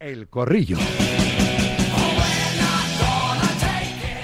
El 0.00 0.28
Corrillo. 0.28 0.78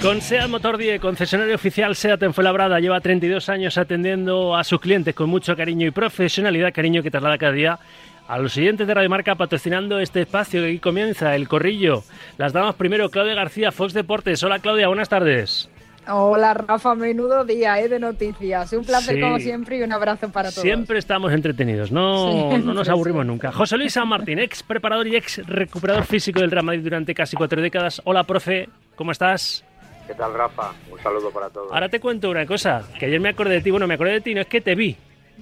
Con 0.01 0.21
SEAT 0.21 0.49
Motor 0.49 0.75
10, 0.75 0.99
concesionario 0.99 1.53
oficial 1.53 1.95
SEAT 1.95 2.23
en 2.23 2.33
Fuenlabrada, 2.33 2.79
lleva 2.79 2.99
32 2.99 3.47
años 3.49 3.77
atendiendo 3.77 4.55
a 4.55 4.63
sus 4.63 4.81
clientes 4.81 5.13
con 5.13 5.29
mucho 5.29 5.55
cariño 5.55 5.85
y 5.85 5.91
profesionalidad, 5.91 6.73
cariño 6.73 7.03
que 7.03 7.11
traslada 7.11 7.37
cada 7.37 7.51
día 7.51 7.79
a 8.27 8.39
los 8.39 8.53
siguientes 8.53 8.87
de 8.87 8.93
Radio 8.95 9.09
Marca 9.11 9.35
patrocinando 9.35 9.99
este 9.99 10.21
espacio 10.21 10.63
que 10.63 10.69
aquí 10.69 10.79
comienza, 10.79 11.35
El 11.35 11.47
Corrillo. 11.47 12.03
Las 12.39 12.53
damas 12.53 12.73
primero, 12.73 13.11
Claudia 13.11 13.35
García, 13.35 13.71
Fox 13.71 13.93
Deportes. 13.93 14.41
Hola 14.41 14.57
Claudia, 14.57 14.87
buenas 14.87 15.09
tardes. 15.09 15.69
Hola 16.09 16.53
Rafa, 16.53 16.95
menudo 16.95 17.43
día 17.43 17.79
¿eh? 17.81 17.89
de 17.89 17.99
noticias. 17.99 18.71
Un 18.73 18.85
placer 18.85 19.15
Sí. 19.15 19.21
como 19.21 19.39
siempre 19.39 19.77
y 19.77 19.81
un 19.83 19.91
abrazo 19.91 20.29
para 20.31 20.49
todos. 20.49 20.61
Siempre 20.61 20.99
estamos 20.99 21.33
entretenidos, 21.33 21.91
no, 21.91 22.51
Sí, 22.51 22.57
no 22.63 22.73
nos 22.73 22.87
aburrimos 22.89 23.23
sí. 23.23 23.27
nunca. 23.27 23.51
José 23.51 23.77
Luis 23.77 23.93
San 23.93 24.07
Martín, 24.07 24.39
ex 24.39 24.63
preparador 24.63 25.05
y 25.07 25.15
ex 25.17 25.45
recuperador 25.45 26.05
físico 26.05 26.39
del 26.39 26.51
Real 26.51 26.63
Madrid 26.65 26.81
durante 26.83 27.13
casi 27.13 27.35
cuatro 27.35 27.61
décadas. 27.61 28.01
Hola, 28.05 28.23
profe, 28.23 28.69
¿cómo 28.95 29.11
estás? 29.11 29.65
¿Qué 30.07 30.13
tal, 30.13 30.33
Rafa? 30.33 30.71
Un 30.89 30.99
saludo 30.99 31.29
para 31.31 31.49
todos. 31.49 31.71
Ahora 31.73 31.89
te 31.89 31.99
cuento 31.99 32.29
una 32.29 32.45
cosa, 32.45 32.83
que 32.97 33.07
ayer 33.07 33.19
me 33.19 33.29
acordé 33.29 33.55
de 33.55 33.61
ti, 33.61 33.71
bueno, 33.71 33.87
me 33.87 33.95
acordé 33.95 34.13
de 34.13 34.21
ti, 34.21 34.33
no 34.33 34.39
es 34.41 34.47
que 34.47 34.61
te 34.61 34.75
vi. 34.75 34.95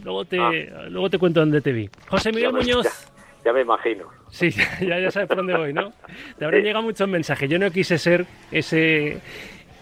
Luego 0.03 0.25
te, 0.25 0.39
Ah. 0.39 0.51
luego 0.89 1.09
te 1.11 1.19
cuento 1.19 1.41
dónde 1.41 1.61
te 1.61 1.71
vi. 1.71 1.87
José 2.07 2.31
Miguel 2.31 2.51
me- 2.53 2.61
Muñoz. 2.61 2.85
Ya, 2.85 2.91
ya 3.45 3.53
me 3.53 3.61
imagino. 3.61 4.05
Sí, 4.31 4.49
ya, 4.81 4.99
ya 4.99 5.11
sabes 5.11 5.27
por 5.27 5.37
dónde 5.37 5.55
voy, 5.55 5.71
¿no? 5.73 5.93
Te 6.39 6.45
habrán 6.45 6.61
Sí. 6.61 6.65
llegado 6.67 6.83
muchos 6.83 7.07
mensajes. 7.07 7.47
Yo 7.49 7.59
no 7.59 7.69
quise 7.69 7.99
ser 7.99 8.25
ese, 8.51 9.19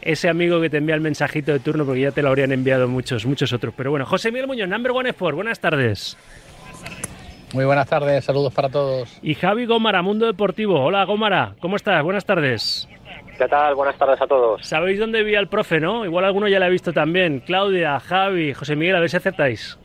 ese 0.06 0.30
amigo 0.30 0.60
que 0.62 0.70
te 0.70 0.78
envía 0.78 0.96
el 0.96 1.02
mensajito 1.02 1.52
de 1.52 1.60
turno 1.60 1.86
porque 1.86 2.02
ya 2.02 2.12
te 2.12 2.22
lo 2.22 2.30
habrían 2.30 2.52
enviado 2.52 2.88
muchos, 2.88 3.26
muchos 3.26 3.54
otros. 3.54 3.74
Pero 3.76 3.92
bueno, 3.92 4.06
José 4.06 4.32
Miguel 4.32 4.48
Muñoz, 4.48 4.68
Number 4.68 4.92
One 4.92 5.10
Sport, 5.10 5.36
buenas 5.36 5.60
tardes. 5.60 6.18
Muy 7.54 7.66
buenas 7.66 7.88
tardes, 7.88 8.26
saludos 8.26 8.54
para 8.54 8.70
todos. 8.70 9.20
Y 9.22 9.36
Javi 9.36 9.66
Gómara, 9.66 10.02
Mundo 10.02 10.26
Deportivo. 10.26 10.84
Hola 10.84 11.06
Gómara, 11.06 11.54
¿cómo 11.60 11.76
estás? 11.76 12.04
Buenas 12.04 12.26
tardes. 12.26 12.88
¿Qué 13.38 13.48
tal? 13.48 13.76
Buenas 13.76 13.98
tardes 13.98 14.22
a 14.22 14.28
todos. 14.28 14.66
Sabéis 14.66 15.00
dónde 15.00 15.24
vi 15.24 15.36
al 15.36 15.48
profe, 15.48 15.80
¿no? 15.80 16.06
Igual 16.06 16.26
alguno 16.26 16.48
ya 16.48 16.60
lo 16.60 16.66
ha 16.66 16.70
visto 16.70 16.94
también. 16.94 17.40
Claudia, 17.40 18.00
Javi, 18.00 18.54
José 18.54 18.76
Miguel, 18.76 18.96
a 18.96 19.00
ver 19.00 19.10
si 19.10 19.18
acertáis. 19.18 19.78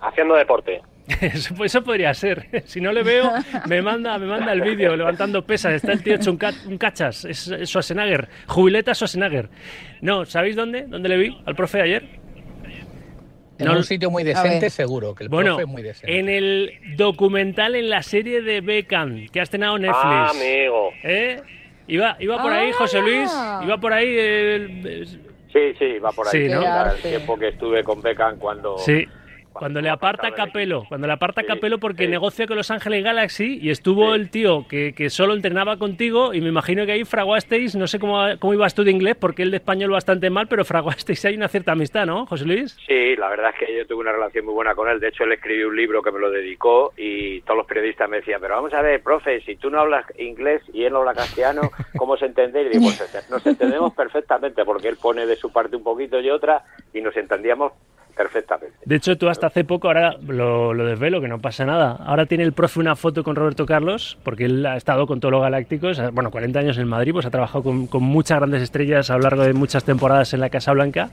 Haciendo 0.00 0.34
deporte. 0.34 0.82
Eso, 1.20 1.54
eso 1.64 1.84
podría 1.84 2.14
ser. 2.14 2.48
Si 2.66 2.80
no 2.80 2.90
le 2.92 3.02
veo, 3.02 3.30
me 3.68 3.82
manda, 3.82 4.18
me 4.18 4.26
manda 4.26 4.52
el 4.52 4.60
vídeo 4.62 4.96
levantando 4.96 5.44
pesas. 5.44 5.74
Está 5.74 5.92
el 5.92 6.02
tío 6.02 6.14
hecho 6.14 6.30
un, 6.30 6.36
ca- 6.38 6.52
un 6.66 6.78
cachas. 6.78 7.24
Es, 7.26 7.48
es 7.48 7.68
Schwarzenegger. 7.68 8.28
Jubileta 8.46 8.94
Schwarzenegger. 8.94 9.48
No, 10.00 10.24
¿sabéis 10.24 10.56
dónde? 10.56 10.82
¿Dónde 10.88 11.08
le 11.08 11.16
vi 11.18 11.38
al 11.44 11.54
profe 11.54 11.82
ayer? 11.82 12.04
En 13.58 13.66
No, 13.66 13.76
un 13.76 13.84
sitio 13.84 14.10
muy 14.10 14.24
decente, 14.24 14.68
seguro, 14.68 15.14
que 15.14 15.22
el 15.24 15.28
Bueno, 15.28 15.50
profe 15.56 15.62
es 15.62 15.68
muy 15.68 15.82
decente. 15.82 16.18
en 16.18 16.28
el 16.28 16.72
documental, 16.96 17.76
en 17.76 17.88
la 17.88 18.02
serie 18.02 18.42
de 18.42 18.60
Beckham 18.60 19.28
que 19.28 19.38
ha 19.38 19.44
estrenado 19.44 19.78
Netflix. 19.78 20.00
Ah, 20.02 20.30
amigo. 20.30 20.90
¿Eh? 21.04 21.40
Iba, 21.86 22.16
iba 22.18 22.42
por 22.42 22.52
ahí, 22.52 22.70
Ah. 22.72 22.76
José 22.78 23.00
Luis. 23.00 23.30
Iba 23.64 23.78
por 23.78 23.92
ahí. 23.92 24.08
el- 24.18 25.06
Sí, 25.52 25.60
sí, 25.78 25.98
va 26.00 26.10
por 26.10 26.26
ahí. 26.26 26.48
Sí, 26.48 26.52
¿no? 26.52 26.62
El 26.90 27.00
tiempo 27.00 27.38
que 27.38 27.48
estuve 27.50 27.84
con 27.84 28.02
Beckham 28.02 28.38
cuando... 28.38 28.76
Sí. 28.78 29.06
Cuando 29.54 29.80
le 29.80 29.88
aparta 29.88 30.32
Capelo, 30.32 30.84
cuando 30.88 31.06
le 31.06 31.12
aparta 31.12 31.40
Sí, 31.42 31.46
Capelo 31.46 31.78
porque 31.78 32.04
sí. 32.04 32.10
negocia 32.10 32.46
con 32.46 32.56
Los 32.56 32.70
Ángeles 32.70 33.02
Galaxy 33.04 33.58
y 33.62 33.70
estuvo 33.70 34.12
Sí. 34.14 34.20
el 34.20 34.30
tío 34.30 34.66
que, 34.68 34.92
que 34.94 35.10
solo 35.10 35.34
entrenaba 35.34 35.76
contigo 35.78 36.34
y 36.34 36.40
me 36.40 36.48
imagino 36.48 36.84
que 36.86 36.92
ahí 36.92 37.04
fraguasteis, 37.04 37.74
no 37.76 37.86
sé 37.86 37.98
cómo, 37.98 38.20
cómo 38.40 38.52
ibas 38.54 38.74
tú 38.74 38.84
de 38.84 38.90
inglés 38.90 39.16
porque 39.18 39.42
él 39.42 39.50
de 39.50 39.58
español 39.58 39.90
bastante 39.90 40.28
mal, 40.28 40.48
pero 40.48 40.64
fraguasteis 40.64 41.24
ahí 41.24 41.36
una 41.36 41.48
cierta 41.48 41.72
amistad, 41.72 42.04
¿no, 42.04 42.26
José 42.26 42.44
Luis? 42.44 42.76
Sí, 42.86 43.16
la 43.16 43.28
verdad 43.28 43.52
es 43.58 43.66
que 43.66 43.76
yo 43.76 43.86
tuve 43.86 44.00
una 44.00 44.12
relación 44.12 44.44
muy 44.44 44.54
buena 44.54 44.74
con 44.74 44.88
él. 44.88 44.98
De 45.00 45.08
hecho, 45.08 45.24
él 45.24 45.32
escribió 45.32 45.68
un 45.68 45.76
libro 45.76 46.02
que 46.02 46.10
me 46.10 46.18
lo 46.18 46.30
dedicó 46.30 46.92
y 46.96 47.40
todos 47.42 47.58
los 47.58 47.66
periodistas 47.66 48.08
me 48.10 48.16
decían, 48.18 48.40
pero 48.40 48.56
vamos 48.56 48.74
a 48.74 48.82
ver, 48.82 49.02
profe, 49.02 49.40
si 49.42 49.56
tú 49.56 49.70
no 49.70 49.80
hablas 49.80 50.04
inglés 50.18 50.62
y 50.72 50.84
él 50.84 50.92
no 50.92 50.98
habla 50.98 51.14
castellano, 51.14 51.70
¿cómo 51.96 52.16
se 52.16 52.26
entiende? 52.26 52.62
Y 52.62 52.68
digo, 52.70 52.82
pues 52.84 53.30
nos 53.30 53.46
entendemos 53.46 53.94
perfectamente 53.94 54.64
porque 54.64 54.88
él 54.88 54.96
pone 55.00 55.26
de 55.26 55.36
su 55.36 55.52
parte 55.52 55.76
un 55.76 55.84
poquito 55.84 56.20
y 56.20 56.28
otra 56.30 56.64
y 56.92 57.00
nos 57.00 57.16
entendíamos 57.16 57.72
perfectamente. 58.16 58.74
De 58.84 58.96
hecho, 58.96 59.16
tú 59.16 59.28
hasta 59.28 59.46
hace 59.48 59.64
poco, 59.64 59.88
ahora 59.88 60.16
lo, 60.26 60.74
lo 60.74 60.84
desvelo, 60.84 61.20
que 61.20 61.28
no 61.28 61.40
pasa 61.40 61.64
nada. 61.64 61.96
Ahora 62.04 62.26
tiene 62.26 62.44
el 62.44 62.52
profe 62.52 62.80
una 62.80 62.96
foto 62.96 63.24
con 63.24 63.34
Roberto 63.36 63.66
Carlos, 63.66 64.18
porque 64.22 64.44
él 64.44 64.64
ha 64.66 64.76
estado 64.76 65.06
con 65.06 65.20
todos 65.20 65.32
los 65.32 65.42
galácticos, 65.42 66.00
bueno, 66.12 66.30
40 66.30 66.58
años 66.58 66.78
en 66.78 66.86
Madrid, 66.88 67.12
pues 67.12 67.26
ha 67.26 67.30
trabajado 67.30 67.62
con, 67.64 67.86
con 67.86 68.02
muchas 68.02 68.38
grandes 68.38 68.62
estrellas 68.62 69.10
a 69.10 69.16
lo 69.16 69.22
largo 69.22 69.42
de 69.42 69.52
muchas 69.52 69.84
temporadas 69.84 70.32
en 70.34 70.40
la 70.40 70.50
Casa 70.50 70.72
Blanca, 70.72 71.10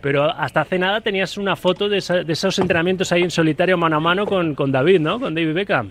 pero 0.00 0.24
hasta 0.24 0.62
hace 0.62 0.78
nada 0.78 1.00
tenías 1.00 1.36
una 1.38 1.56
foto 1.56 1.88
de, 1.88 1.98
esa- 1.98 2.24
de 2.24 2.32
esos 2.32 2.58
entrenamientos 2.58 3.12
ahí 3.12 3.22
en 3.22 3.30
solitario 3.30 3.76
mano 3.78 3.96
a 3.96 4.00
mano 4.00 4.26
con, 4.26 4.54
con 4.54 4.72
David, 4.72 5.00
¿no? 5.00 5.20
Con 5.20 5.34
David 5.34 5.54
Beckham. 5.54 5.90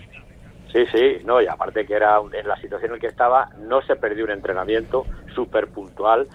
Sí, 0.72 0.86
sí, 0.90 1.18
no, 1.26 1.42
y 1.42 1.46
aparte 1.46 1.84
que 1.84 1.92
era 1.94 2.16
en 2.32 2.48
la 2.48 2.56
situación 2.56 2.92
en 2.92 2.96
la 2.96 3.00
que 3.00 3.06
estaba, 3.08 3.50
no 3.68 3.82
se 3.82 3.94
perdió 3.96 4.24
un 4.24 4.30
entrenamiento 4.30 5.04
súper 5.34 5.66
puntual 5.68 6.26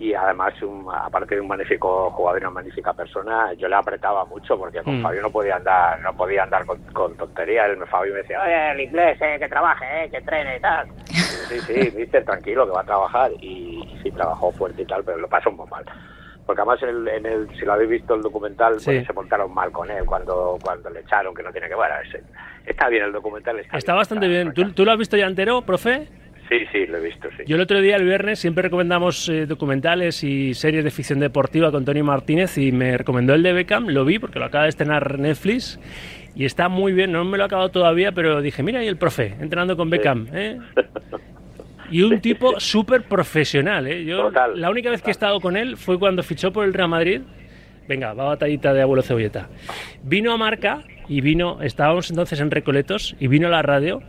y 0.00 0.14
además, 0.14 0.54
un- 0.62 0.88
aparte 0.92 1.34
de 1.34 1.40
un 1.42 1.46
magnífico 1.48 2.10
jugador 2.10 2.40
y 2.40 2.44
una 2.44 2.50
magnífica 2.54 2.92
persona, 2.94 3.52
yo 3.52 3.68
le 3.68 3.76
apretaba 3.76 4.24
mucho 4.24 4.58
porque 4.58 4.82
con 4.82 4.98
Mm. 4.98 5.02
Fabio 5.02 5.22
no 5.22 5.30
podía 5.30 5.56
andar 5.56 6.00
no 6.00 6.16
podía 6.16 6.42
andar 6.44 6.64
con, 6.64 6.78
con 6.92 7.14
tonterías. 7.16 7.68
Él, 7.70 7.86
Fabio 7.86 8.14
me 8.14 8.20
decía, 8.22 8.42
oye, 8.42 8.72
el 8.72 8.80
inglés, 8.80 9.18
eh, 9.20 9.36
que 9.38 9.48
trabaje, 9.48 9.84
eh, 10.04 10.10
que 10.10 10.16
entrene 10.16 10.56
y 10.56 10.60
tal. 10.60 10.88
Sí, 11.04 11.58
sí, 11.60 11.90
viste, 11.96 12.22
tranquilo, 12.22 12.64
que 12.66 12.72
va 12.72 12.80
a 12.80 12.84
trabajar. 12.84 13.30
Y 13.42 13.98
sí, 14.02 14.10
trabajó 14.10 14.50
fuerte 14.52 14.82
y 14.82 14.86
tal, 14.86 15.04
pero 15.04 15.18
lo 15.18 15.28
pasó 15.28 15.50
muy 15.52 15.68
mal. 15.68 15.84
Porque 16.46 16.62
además, 16.62 16.82
en 16.82 16.88
el, 16.88 17.08
en 17.08 17.26
el- 17.26 17.48
si 17.58 17.64
lo 17.66 17.74
habéis 17.74 17.90
visto 17.90 18.14
el 18.14 18.22
documental, 18.22 18.80
Sí. 18.80 18.86
pues, 18.86 19.06
se 19.06 19.12
montaron 19.12 19.52
mal 19.54 19.70
con 19.70 19.90
él 19.90 20.04
cuando, 20.06 20.58
cuando 20.62 20.88
le 20.90 21.00
echaron, 21.00 21.34
que 21.34 21.42
no 21.42 21.52
tiene 21.52 21.68
que 21.68 21.74
ver. 21.76 21.90
ese- 22.06 22.24
Está 22.66 22.88
bien 22.88 23.04
el 23.04 23.12
documental. 23.12 23.58
Está, 23.58 23.76
Está 23.78 23.92
bien, 23.92 23.98
bastante 24.00 24.26
está- 24.26 24.42
bien. 24.42 24.54
¿Tú, 24.54 24.72
tú 24.72 24.84
lo 24.84 24.92
has 24.92 24.98
visto 24.98 25.16
ya 25.16 25.26
entero, 25.26 25.60
profe? 25.62 26.08
Sí, 26.50 26.66
sí, 26.72 26.86
lo 26.86 26.98
he 26.98 27.00
visto, 27.00 27.28
sí. 27.36 27.44
Yo 27.46 27.54
el 27.54 27.62
otro 27.62 27.80
día, 27.80 27.94
el 27.94 28.04
viernes, 28.04 28.40
siempre 28.40 28.62
recomendamos 28.62 29.28
eh, 29.28 29.46
documentales 29.46 30.24
y 30.24 30.52
series 30.54 30.82
de 30.82 30.90
ficción 30.90 31.20
deportiva 31.20 31.70
con 31.70 31.84
Tony 31.84 32.02
Martínez 32.02 32.58
y 32.58 32.72
me 32.72 32.98
recomendó 32.98 33.34
el 33.34 33.44
de 33.44 33.52
Beckham, 33.52 33.86
lo 33.86 34.04
vi 34.04 34.18
porque 34.18 34.40
lo 34.40 34.46
acaba 34.46 34.64
de 34.64 34.70
estrenar 34.70 35.20
Netflix 35.20 35.78
y 36.34 36.44
está 36.44 36.68
muy 36.68 36.92
bien, 36.92 37.12
no 37.12 37.24
me 37.24 37.38
lo 37.38 37.44
he 37.44 37.46
acabado 37.46 37.68
todavía, 37.68 38.10
pero 38.10 38.42
dije, 38.42 38.64
mira 38.64 38.80
ahí 38.80 38.88
el 38.88 38.96
profe, 38.96 39.36
entrenando 39.38 39.76
con 39.76 39.90
Beckham. 39.90 40.26
¿eh? 40.32 40.58
Y 41.92 42.02
un 42.02 42.20
tipo 42.20 42.60
súper 42.60 43.02
profesional. 43.02 43.88
¿eh? 43.88 44.04
Yo, 44.04 44.26
Total, 44.26 44.60
la 44.60 44.70
única 44.70 44.90
vez 44.90 45.02
que 45.02 45.08
he 45.08 45.10
estado 45.10 45.40
con 45.40 45.56
él 45.56 45.76
fue 45.76 45.98
cuando 45.98 46.22
fichó 46.22 46.52
por 46.52 46.64
el 46.64 46.72
Real 46.72 46.88
Madrid. 46.88 47.22
Venga, 47.88 48.12
va 48.14 48.26
batallita 48.26 48.72
de 48.72 48.82
abuelo 48.82 49.02
cebolleta. 49.02 49.48
Vino 50.04 50.32
a 50.32 50.36
Marca 50.36 50.84
y 51.08 51.20
vino, 51.20 51.60
estábamos 51.62 52.08
entonces 52.08 52.38
en 52.38 52.52
Recoletos 52.52 53.16
y 53.18 53.26
vino 53.26 53.48
a 53.48 53.50
la 53.50 53.62
radio 53.62 54.02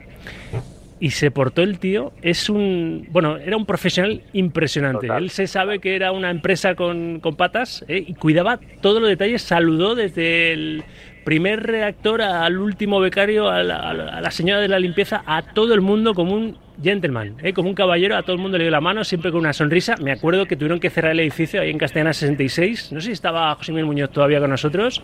y 1.02 1.10
se 1.10 1.32
portó 1.32 1.64
el 1.64 1.80
tío. 1.80 2.14
Es 2.22 2.48
un. 2.50 3.08
Bueno, 3.12 3.36
era 3.38 3.58
un 3.58 3.66
profesional 3.66 4.22
impresionante. 4.32 5.08
Total. 5.08 5.24
Él 5.24 5.30
se 5.32 5.48
sabe 5.48 5.80
que 5.80 5.96
era 5.98 6.14
una 6.14 6.30
empresa 6.30 6.76
con, 6.76 7.20
con 7.20 7.36
patas 7.36 7.84
¿eh? 7.90 8.06
y 8.08 8.14
cuidaba 8.14 8.60
todos 8.82 9.02
los 9.02 9.10
detalles. 9.10 9.42
Saludó 9.42 9.96
desde 9.96 10.54
el 10.54 10.84
primer 11.26 11.64
reactor 11.64 12.22
al 12.22 12.58
último 12.58 13.00
becario, 13.00 13.50
a 13.50 13.62
la, 13.64 13.78
a 13.90 13.94
la- 13.94 14.10
a 14.18 14.22
la 14.22 14.32
señora 14.32 14.62
de 14.62 14.68
la 14.68 14.80
limpieza, 14.80 15.24
a 15.26 15.42
todo 15.42 15.74
el 15.74 15.82
mundo 15.82 16.14
como 16.14 16.34
un 16.36 16.58
gentleman, 16.84 17.38
¿eh? 17.44 17.54
como 17.54 17.70
un 17.70 17.76
caballero. 17.76 18.16
A 18.18 18.24
todo 18.24 18.36
el 18.36 18.42
mundo 18.42 18.58
le 18.58 18.64
dio 18.66 18.72
la 18.72 18.82
mano, 18.82 19.04
siempre 19.04 19.32
con 19.32 19.40
una 19.42 19.54
sonrisa. 19.54 19.96
Me 20.02 20.12
acuerdo 20.12 20.46
que 20.46 20.56
tuvieron 20.56 20.80
que 20.80 20.90
cerrar 20.90 21.12
el 21.12 21.20
edificio 21.20 21.62
ahí 21.62 21.70
en 21.70 21.78
Castellana 21.78 22.14
66. 22.14 22.92
No 22.92 23.00
sé 23.02 23.08
si 23.08 23.12
estaba 23.14 23.54
José 23.56 23.72
Miguel 23.72 23.86
Muñoz 23.86 24.12
todavía 24.12 24.40
con 24.40 24.50
nosotros, 24.50 25.02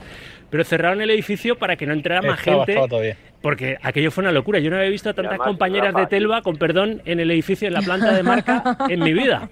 pero 0.50 0.64
cerraron 0.64 1.02
el 1.02 1.10
edificio 1.10 1.58
para 1.58 1.76
que 1.76 1.86
no 1.86 1.94
entrara 1.94 2.22
más 2.22 2.40
Estaba- 2.40 2.66
gente. 2.66 2.82
estaba. 2.84 3.02
Porque 3.42 3.78
aquello 3.84 4.10
fue 4.12 4.24
una 4.24 4.32
locura. 4.32 4.60
Yo 4.60 4.72
no 4.72 4.78
había 4.78 4.90
visto 4.90 5.10
a 5.10 5.14
tantas 5.14 5.34
además, 5.34 5.48
compañeras 5.48 5.94
Rafa, 5.94 6.00
de 6.02 6.08
Telva, 6.08 6.42
con 6.42 6.58
perdón, 6.58 7.02
en 7.06 7.20
el 7.20 7.30
edificio, 7.30 7.68
en 7.68 7.74
la 7.76 7.82
planta 7.82 8.12
de 8.14 8.24
marca, 8.24 8.78
en 8.90 9.00
mi 9.00 9.14
vida. 9.14 9.48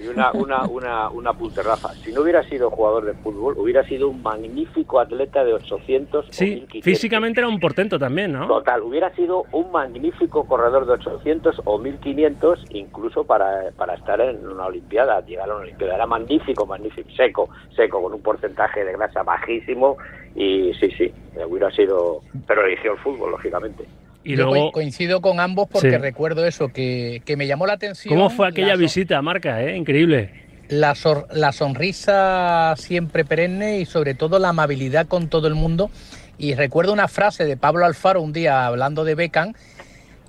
Y 0.00 0.06
una, 0.06 0.30
una, 0.32 0.62
una, 0.66 1.08
un 1.10 1.26
apunte, 1.26 1.62
Rafa. 1.62 1.88
Si 1.94 2.12
no 2.12 2.22
hubiera 2.22 2.42
sido 2.44 2.70
jugador 2.70 3.04
de 3.04 3.14
fútbol, 3.14 3.54
hubiera 3.58 3.82
sido 3.84 4.08
un 4.08 4.22
magnífico 4.22 5.00
atleta 5.00 5.44
de 5.44 5.54
800 5.54 6.28
o 6.28 6.32
Sí, 6.32 6.44
1500. 6.44 6.84
físicamente 6.84 7.40
era 7.40 7.48
un 7.48 7.58
portento 7.58 7.98
también, 7.98 8.32
¿no? 8.32 8.46
Total, 8.46 8.80
hubiera 8.82 9.12
sido 9.16 9.44
un 9.50 9.72
magnífico 9.72 10.44
corredor 10.46 10.86
de 10.86 10.92
800 10.92 11.62
o 11.64 11.78
1500, 11.78 12.66
incluso 12.70 13.24
para, 13.24 13.72
para 13.76 13.94
estar 13.94 14.20
en 14.20 14.46
una 14.46 14.66
Olimpiada, 14.66 15.20
llegar 15.26 15.50
a 15.50 15.54
una 15.54 15.62
Olimpiada. 15.64 15.96
Era 15.96 16.06
magnífico, 16.06 16.64
magnífico, 16.64 17.08
seco, 17.16 17.48
seco, 17.74 18.00
con 18.02 18.14
un 18.14 18.22
porcentaje 18.22 18.84
de 18.84 18.92
grasa 18.92 19.22
bajísimo. 19.24 19.96
Y 20.36 20.72
sí, 20.74 20.90
sí, 20.92 21.12
hubiera 21.48 21.70
sido. 21.72 22.20
Pero 22.46 22.64
eligió 22.64 22.92
el 22.92 22.98
fútbol, 22.98 23.32
lógicamente. 23.32 23.84
Y 24.24 24.36
Yo 24.36 24.46
luego, 24.46 24.72
coincido 24.72 25.20
con 25.20 25.40
ambos 25.40 25.68
porque 25.70 25.92
Sí. 25.92 25.96
recuerdo 25.96 26.44
eso, 26.46 26.68
que, 26.68 27.22
que 27.24 27.36
me 27.36 27.46
llamó 27.46 27.66
la 27.66 27.74
atención. 27.74 28.14
¿cómo 28.14 28.28
fue 28.30 28.48
aquella 28.48 28.72
son- 28.72 28.80
visita 28.80 29.16
a 29.18 29.22
marca, 29.22 29.62
eh? 29.62 29.76
Increíble. 29.76 30.30
La, 30.68 30.94
sor- 30.94 31.28
la 31.32 31.52
sonrisa 31.52 32.74
siempre 32.76 33.24
perenne 33.24 33.78
y 33.80 33.86
sobre 33.86 34.14
todo 34.14 34.38
la 34.38 34.50
amabilidad 34.50 35.06
con 35.06 35.28
todo 35.28 35.48
el 35.48 35.54
mundo. 35.54 35.90
Y 36.36 36.54
recuerdo 36.54 36.92
una 36.92 37.08
frase 37.08 37.44
de 37.46 37.56
Pablo 37.56 37.84
Alfaro 37.86 38.20
un 38.20 38.32
día 38.32 38.66
hablando 38.66 39.04
de 39.04 39.14
Beckham 39.14 39.54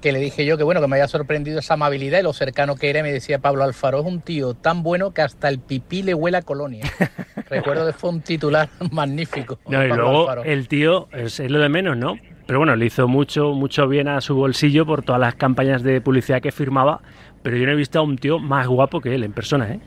que 0.01 0.11
le 0.11 0.19
dije 0.19 0.45
yo 0.45 0.57
que 0.57 0.63
bueno, 0.63 0.81
que 0.81 0.87
me 0.87 0.95
había 0.95 1.07
sorprendido 1.07 1.59
esa 1.59 1.75
amabilidad 1.75 2.19
y 2.19 2.23
lo 2.23 2.33
cercano 2.33 2.75
que 2.75 2.89
era, 2.89 2.99
y 2.99 3.03
me 3.03 3.11
decía 3.11 3.39
Pablo 3.39 3.63
Alfaro, 3.63 3.99
es 3.99 4.05
un 4.05 4.21
tío 4.21 4.53
tan 4.53 4.83
bueno 4.83 5.13
que 5.13 5.21
hasta 5.21 5.49
el 5.49 5.59
pipí 5.59 6.03
le 6.03 6.13
huele 6.13 6.37
a 6.37 6.41
colonia. 6.41 6.85
Recuerdo 7.49 7.85
que 7.87 7.93
fue 7.93 8.09
un 8.11 8.21
titular 8.21 8.69
magnífico. 8.91 9.59
No, 9.67 9.83
y 9.83 9.87
luego 9.87 10.43
el 10.43 10.67
tío 10.67 11.07
es, 11.11 11.39
lo 11.39 11.59
de 11.59 11.69
menos, 11.69 11.97
¿no? 11.97 12.17
Pero 12.45 12.59
bueno, 12.59 12.75
le 12.75 12.85
hizo 12.85 13.07
mucho, 13.07 13.53
mucho 13.53 13.87
bien 13.87 14.07
a 14.07 14.21
su 14.21 14.35
bolsillo 14.35 14.85
por 14.85 15.03
todas 15.03 15.21
las 15.21 15.35
campañas 15.35 15.83
de 15.83 16.01
publicidad 16.01 16.41
que 16.41 16.51
firmaba, 16.51 17.01
pero 17.43 17.57
yo 17.57 17.65
no 17.65 17.73
he 17.73 17.75
visto 17.75 17.99
a 17.99 18.01
un 18.01 18.17
tío 18.17 18.39
más 18.39 18.67
guapo 18.67 19.01
que 19.01 19.13
él 19.13 19.23
en 19.23 19.33
persona, 19.33 19.71
¿eh? 19.71 19.79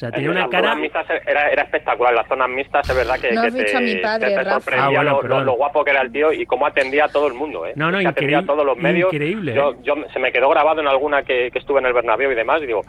O 0.00 0.08
sea, 0.08 0.10
tiene 0.12 0.30
una 0.30 0.48
cara. 0.48 0.78
Era, 1.26 1.50
era, 1.50 1.62
espectacular. 1.62 2.14
Las 2.14 2.26
zonas 2.26 2.48
mixtas 2.48 2.88
es 2.88 2.96
verdad 2.96 3.20
que, 3.20 3.32
no 3.32 3.42
que 3.42 3.50
te, 3.50 3.76
a 3.76 3.80
mi 3.80 3.96
padre, 3.96 4.34
te, 4.34 4.44
sorprendía 4.44 5.00
ah, 5.00 5.04
lo, 5.04 5.44
lo, 5.44 5.52
guapo 5.56 5.84
que 5.84 5.90
era 5.90 6.00
el 6.00 6.10
tío 6.10 6.32
y 6.32 6.46
cómo 6.46 6.66
atendía 6.66 7.04
a 7.04 7.08
todo 7.08 7.26
el 7.26 7.34
mundo. 7.34 7.66
¿eh? 7.66 7.74
No, 7.76 7.90
no, 7.90 8.00
increíble. 8.00 8.08
Atendía 8.08 8.38
a 8.38 8.46
todos 8.46 8.64
los 8.64 8.78
medios. 8.78 9.12
Increíble. 9.12 9.52
Yo, 9.52 9.74
yo, 9.82 9.96
se 10.10 10.18
me 10.18 10.32
quedó 10.32 10.48
grabado 10.48 10.80
en 10.80 10.88
alguna 10.88 11.22
que, 11.22 11.50
que 11.50 11.58
estuve 11.58 11.80
en 11.80 11.86
el 11.86 11.92
Bernabéu 11.92 12.32
y 12.32 12.34
demás. 12.34 12.62
Y 12.62 12.66
digo, 12.66 12.80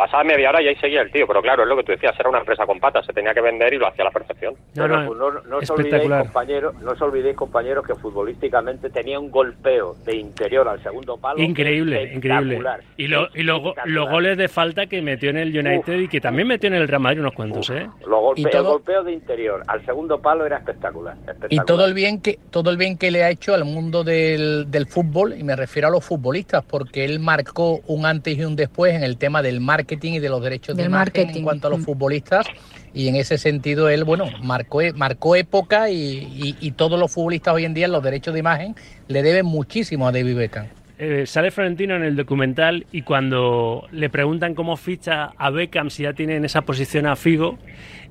pasaba 0.00 0.24
media 0.24 0.48
hora 0.48 0.62
y 0.62 0.68
ahí 0.68 0.76
seguía 0.76 1.02
el 1.02 1.12
tío. 1.12 1.26
Pero 1.26 1.42
claro, 1.42 1.62
es 1.62 1.68
lo 1.68 1.76
que 1.76 1.84
tú 1.84 1.92
decías, 1.92 2.18
era 2.18 2.28
una 2.28 2.38
empresa 2.38 2.64
con 2.64 2.80
patas, 2.80 3.04
se 3.04 3.12
tenía 3.12 3.34
que 3.34 3.42
vender 3.42 3.74
y 3.74 3.78
lo 3.78 3.86
hacía 3.86 4.04
a 4.04 4.08
la 4.08 4.10
perfección. 4.10 4.54
No, 4.74 4.88
no, 4.88 5.02
no, 5.02 5.30
no, 5.30 5.40
no 5.42 5.56
os 5.58 5.70
olvidéis, 5.70 6.08
compañeros, 6.08 6.74
no 6.80 6.92
os 6.92 7.02
olvidéis, 7.02 7.36
compañeros, 7.36 7.86
que 7.86 7.94
futbolísticamente 7.94 8.88
tenía 8.88 9.20
un 9.20 9.30
golpeo 9.30 9.94
de 10.06 10.16
interior 10.16 10.66
al 10.68 10.82
segundo 10.82 11.18
palo. 11.18 11.42
Increíble, 11.42 12.14
increíble. 12.14 12.62
Y, 12.96 13.08
lo, 13.08 13.28
y 13.34 13.42
los 13.42 14.10
goles 14.10 14.38
de 14.38 14.48
falta 14.48 14.86
que 14.86 15.02
metió 15.02 15.30
en 15.30 15.36
el 15.36 15.56
United 15.56 15.98
y 15.98 16.08
que 16.08 16.20
también 16.20 16.48
metió 16.48 16.68
en 16.68 16.74
el 16.74 16.88
Real 16.88 17.02
Madrid 17.02 17.20
unos 17.20 17.34
cuantos, 17.34 17.68
¿eh? 17.70 17.86
El 18.00 18.62
golpeo 18.62 19.02
de 19.04 19.12
interior 19.12 19.62
al 19.66 19.84
segundo 19.84 20.20
palo 20.20 20.46
era 20.46 20.56
espectacular, 20.56 21.16
Y 21.50 21.58
todo 21.60 21.84
el 21.84 21.94
bien 21.94 22.20
que 22.22 22.38
todo 22.50 22.70
el 22.70 22.76
bien 22.76 22.96
que 22.96 23.10
le 23.10 23.22
ha 23.22 23.30
hecho 23.30 23.54
al 23.54 23.64
mundo 23.64 24.02
del, 24.02 24.70
del 24.70 24.86
fútbol, 24.86 25.34
y 25.38 25.44
me 25.44 25.56
refiero 25.56 25.88
a 25.88 25.90
los 25.90 26.04
futbolistas, 26.04 26.64
porque 26.64 27.04
él 27.04 27.20
marcó 27.20 27.80
un 27.86 28.06
antes 28.06 28.38
y 28.38 28.44
un 28.44 28.56
después 28.56 28.94
en 28.94 29.02
el 29.02 29.18
tema 29.18 29.42
del 29.42 29.60
marketing 29.60 29.89
y 29.92 30.18
de 30.18 30.28
los 30.28 30.42
derechos 30.42 30.76
de 30.76 30.88
marketing 30.88 31.38
en 31.38 31.44
cuanto 31.44 31.66
a 31.66 31.70
los 31.70 31.80
mm. 31.80 31.84
futbolistas 31.84 32.46
y 32.92 33.08
en 33.08 33.16
ese 33.16 33.38
sentido 33.38 33.88
él, 33.88 34.04
bueno, 34.04 34.26
marcó, 34.42 34.80
marcó 34.94 35.36
época 35.36 35.90
y, 35.90 36.74
todos 36.76 36.98
los 36.98 37.10
futbolistas 37.12 37.54
hoy 37.54 37.64
en 37.64 37.74
día 37.74 37.88
los 37.88 38.02
derechos 38.02 38.32
de 38.34 38.40
imagen 38.40 38.74
le 39.08 39.22
deben 39.22 39.46
muchísimo 39.46 40.08
a 40.08 40.12
David 40.12 40.36
Beckham. 40.36 40.66
Eh, 41.02 41.24
sale 41.24 41.50
Florentino 41.50 41.96
en 41.96 42.02
el 42.02 42.14
documental 42.14 42.84
y 42.92 43.00
cuando 43.00 43.88
le 43.90 44.10
preguntan 44.10 44.54
cómo 44.54 44.76
ficha 44.76 45.30
a 45.38 45.48
Beckham 45.48 45.88
si 45.88 46.02
ya 46.02 46.12
tiene 46.12 46.36
en 46.36 46.44
esa 46.44 46.60
posición 46.60 47.06
a 47.06 47.16
Figo, 47.16 47.58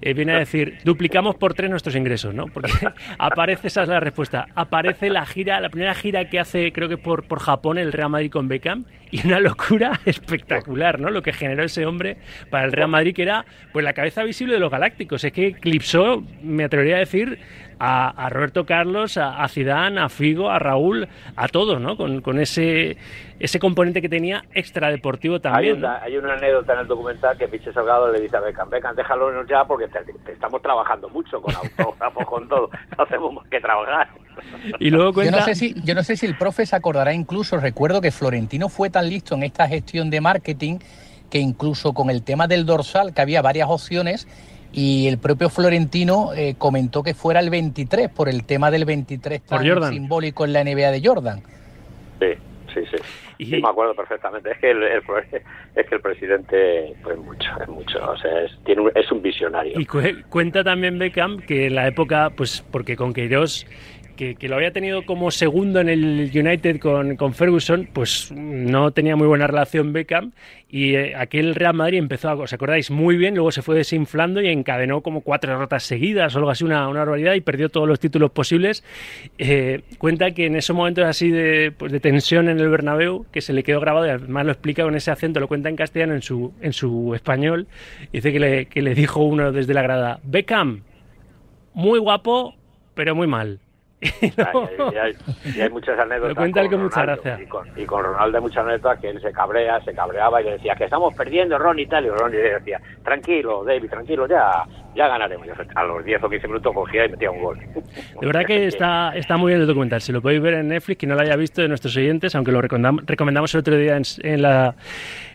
eh, 0.01 0.15
viene 0.15 0.33
a 0.33 0.39
decir, 0.39 0.79
duplicamos 0.83 1.35
por 1.35 1.53
tres 1.53 1.69
nuestros 1.69 1.95
ingresos, 1.95 2.33
¿no? 2.33 2.47
Porque 2.47 2.71
aparece, 3.19 3.67
esa 3.67 3.83
es 3.83 3.89
la 3.89 3.99
respuesta, 3.99 4.47
aparece 4.55 5.11
la 5.11 5.23
gira, 5.27 5.61
la 5.61 5.69
primera 5.69 5.93
gira 5.93 6.29
que 6.29 6.39
hace, 6.39 6.71
creo 6.71 6.89
que 6.89 6.97
por, 6.97 7.27
por 7.27 7.41
Japón, 7.41 7.77
el 7.77 7.93
Real 7.93 8.09
Madrid 8.09 8.31
con 8.31 8.47
Beckham, 8.47 8.85
y 9.11 9.25
una 9.25 9.39
locura 9.39 9.99
espectacular, 10.05 10.99
¿no? 10.99 11.11
Lo 11.11 11.21
que 11.21 11.31
generó 11.31 11.63
ese 11.63 11.85
hombre 11.85 12.17
para 12.49 12.65
el 12.65 12.71
Real 12.71 12.89
Madrid, 12.89 13.13
que 13.13 13.21
era 13.21 13.45
pues 13.71 13.85
la 13.85 13.93
cabeza 13.93 14.23
visible 14.23 14.55
de 14.55 14.59
los 14.59 14.71
galácticos. 14.71 15.23
Es 15.23 15.31
que 15.31 15.47
eclipsó, 15.47 16.23
me 16.41 16.63
atrevería 16.63 16.95
a 16.95 16.99
decir, 16.99 17.37
a, 17.79 18.29
Roberto 18.29 18.65
Carlos, 18.65 19.17
a, 19.17 19.41
a, 19.41 19.47
Zidane, 19.47 20.01
a 20.01 20.09
Figo, 20.09 20.49
a 20.49 20.59
Raúl, 20.59 21.07
a 21.35 21.47
todos, 21.47 21.79
¿no? 21.79 21.95
Con, 21.95 22.21
con 22.21 22.39
ese, 22.39 22.97
ese 23.39 23.59
componente 23.59 24.01
que 24.01 24.09
tenía 24.09 24.43
extradeportivo 24.53 25.39
también. 25.39 25.75
Hay 25.75 25.79
una, 25.79 26.01
hay 26.03 26.17
una 26.17 26.33
anécdota 26.33 26.73
en 26.73 26.79
el 26.79 26.87
documental 26.87 27.37
que 27.37 27.47
Piche 27.47 27.71
Salgado 27.71 28.11
le 28.11 28.19
dice 28.19 28.35
a 28.35 28.41
Beckham, 28.41 28.69
Beckham, 28.69 28.95
déjalo 28.95 29.45
ya 29.47 29.63
porque 29.65 29.87
estamos 30.27 30.61
trabajando 30.61 31.09
mucho 31.09 31.41
con 31.41 31.55
autógrafos, 31.55 32.25
con 32.25 32.47
todo, 32.49 32.69
no 32.97 33.03
hacemos 33.03 33.47
que 33.47 33.61
trabajar. 33.61 34.09
Y 34.79 34.89
luego 34.89 35.13
cuenta... 35.13 35.31
yo, 35.31 35.39
no 35.39 35.45
sé 35.45 35.55
si, 35.55 35.73
yo 35.83 35.95
no 35.95 36.03
sé 36.03 36.17
si 36.17 36.25
el 36.25 36.37
profe 36.37 36.65
se 36.65 36.75
acordará 36.75 37.13
incluso, 37.13 37.57
recuerdo 37.57 38.01
que 38.01 38.11
Florentino 38.11 38.67
fue 38.67 38.89
tan 38.89 39.09
listo 39.09 39.35
en 39.35 39.43
esta 39.43 39.67
gestión 39.67 40.09
de 40.09 40.21
marketing 40.21 40.79
que 41.29 41.39
incluso 41.39 41.93
con 41.93 42.09
el 42.09 42.23
tema 42.23 42.47
del 42.47 42.65
dorsal, 42.65 43.13
que 43.13 43.21
había 43.21 43.41
varias 43.41 43.69
opciones, 43.69 44.27
y 44.71 45.07
el 45.07 45.17
propio 45.17 45.49
Florentino 45.49 46.31
eh, 46.35 46.55
comentó 46.57 47.03
que 47.03 47.13
fuera 47.13 47.39
el 47.39 47.49
23 47.49 48.09
por 48.09 48.29
el 48.29 48.43
tema 48.43 48.71
del 48.71 48.85
23 48.85 49.41
tan 49.41 49.89
simbólico 49.91 50.45
en 50.45 50.53
la 50.53 50.63
NBA 50.63 50.91
de 50.91 51.01
Jordan. 51.03 51.41
Sí, 52.19 52.33
sí, 52.73 52.81
sí. 52.91 52.97
Y... 53.39 53.61
me 53.61 53.69
acuerdo 53.69 53.95
perfectamente. 53.95 54.51
Es 54.51 54.57
que 54.59 54.71
el, 54.71 54.83
es 54.83 55.87
que 55.87 55.95
el 55.95 56.01
presidente, 56.01 56.93
pues 57.01 57.17
mucho, 57.17 57.49
es 57.61 57.67
mucho. 57.69 57.99
O 58.11 58.17
sea, 58.17 58.41
es, 58.41 58.51
tiene 58.65 58.81
un, 58.81 58.91
es 58.93 59.11
un 59.11 59.21
visionario. 59.21 59.79
Y 59.79 59.85
cuenta 59.85 60.63
también 60.63 60.99
Beckham 60.99 61.39
que 61.39 61.67
en 61.67 61.75
la 61.75 61.87
época, 61.87 62.31
pues 62.35 62.63
porque 62.69 62.95
con 62.95 63.13
Queiroz 63.13 63.65
que, 64.19 64.49
lo 64.49 64.55
había 64.55 64.73
tenido 64.73 65.05
como 65.05 65.31
segundo 65.31 65.79
en 65.79 65.87
el 65.87 66.29
United 66.33 66.79
con, 66.79 67.15
con, 67.15 67.33
Ferguson, 67.33 67.87
pues 67.93 68.33
no 68.33 68.91
tenía 68.91 69.15
muy 69.15 69.27
buena 69.27 69.47
relación 69.47 69.93
Beckham 69.93 70.33
y 70.69 70.95
eh, 70.95 71.15
aquel 71.15 71.55
Real 71.55 71.73
Madrid 71.73 71.99
empezó, 71.99 72.33
¿os 72.33 72.51
acordáis? 72.51 72.91
Muy 72.91 73.15
bien, 73.15 73.35
luego 73.35 73.51
se 73.53 73.61
fue 73.61 73.77
desinflando 73.77 74.41
y 74.41 74.49
encadenó 74.49 75.01
como 75.01 75.21
cuatro 75.21 75.53
derrotas 75.53 75.83
seguidas 75.83 76.35
o 76.35 76.39
algo 76.39 76.49
así, 76.49 76.65
una, 76.65 76.89
una 76.89 76.99
barbaridad 76.99 77.33
y 77.33 77.41
perdió 77.41 77.69
todos 77.69 77.87
los 77.87 78.01
títulos 78.01 78.31
posibles. 78.31 78.83
Eh, 79.37 79.83
cuenta 79.97 80.31
que 80.31 80.47
en 80.47 80.57
esos 80.57 80.75
momentos 80.75 81.05
así 81.05 81.31
de, 81.31 81.71
pues, 81.75 81.91
de 81.91 82.01
tensión 82.01 82.49
en 82.49 82.59
el 82.59 82.67
Bernabéu, 82.67 83.25
que 83.31 83.39
se 83.39 83.53
le 83.53 83.63
quedó 83.63 83.79
grabado 83.79 84.05
y 84.05 84.09
además 84.09 84.45
lo 84.45 84.51
explica 84.51 84.83
con 84.83 84.95
ese 84.95 85.11
acento, 85.11 85.39
lo 85.39 85.47
cuenta 85.47 85.69
en 85.69 85.77
castellano, 85.77 86.13
en 86.13 86.21
su, 86.21 86.53
en 86.59 86.73
su 86.73 87.15
español, 87.15 87.67
dice 88.11 88.33
que 88.33 88.39
le, 88.39 88.65
que 88.65 88.81
le 88.81 88.95
dijo 88.95 89.23
uno 89.23 89.53
desde 89.53 89.73
la 89.73 89.81
grada, 89.81 90.19
Beckham, 90.23 90.81
muy 91.73 91.99
guapo, 91.99 92.55
pero 92.95 93.15
muy 93.15 93.27
mal. 93.27 93.61
y, 94.21 95.59
hay, 95.59 95.69
muchas 95.69 95.99
anécdotas. 95.99 96.35
Cuenta 96.35 96.67
con, 96.69 96.83
mucha 96.83 97.01
gracia. 97.01 97.39
Y 97.75 97.85
con, 97.85 98.03
Ronaldo 98.03 98.37
hay 98.37 98.41
muchas 98.41 98.65
anécdotas 98.65 98.99
que 98.99 99.09
él 99.09 99.21
se 99.21 99.31
cabrea, 99.33 99.81
se 99.81 99.93
cabreaba 99.93 100.41
y 100.41 100.45
le 100.45 100.51
decía 100.51 100.75
que 100.75 100.85
estamos 100.85 101.13
perdiendo 101.15 101.57
Ron 101.57 101.79
y 101.79 101.85
tal. 101.85 102.05
Y 102.05 102.09
Ron 102.09 102.31
le 102.31 102.37
decía, 102.37 102.79
tranquilo, 103.03 103.65
David, 103.65 103.89
tranquilo, 103.89 104.25
ya, 104.25 104.63
ya 104.95 105.07
ganaremos. 105.09 105.47
a 105.75 105.83
los 105.83 106.05
10 106.05 106.23
o 106.23 106.29
15 106.29 106.47
minutos 106.47 106.73
cogía 106.73 107.05
y 107.05 107.09
metía 107.09 107.29
un 107.29 107.41
gol. 107.41 107.59
De 107.59 108.25
verdad 108.25 108.45
que 108.45 108.67
está, 108.67 109.11
está 109.15 109.35
muy 109.35 109.51
bien 109.51 109.61
el 109.61 109.67
documental. 109.67 109.99
Si 109.99 110.13
lo 110.13 110.21
podéis 110.21 110.41
ver 110.41 110.53
en 110.53 110.69
Netflix, 110.69 110.97
que 110.99 111.07
no 111.07 111.15
lo 111.15 111.21
haya 111.21 111.35
visto 111.35 111.61
de 111.61 111.67
nuestros 111.67 111.95
oyentes, 111.97 112.33
aunque 112.35 112.53
lo 112.53 112.61
recomendamos, 112.61 113.05
recomendamos 113.05 113.53
el 113.53 113.59
otro 113.59 113.75
día 113.75 113.97
en, 113.97 114.03
en, 114.23 114.41
la, 114.41 114.75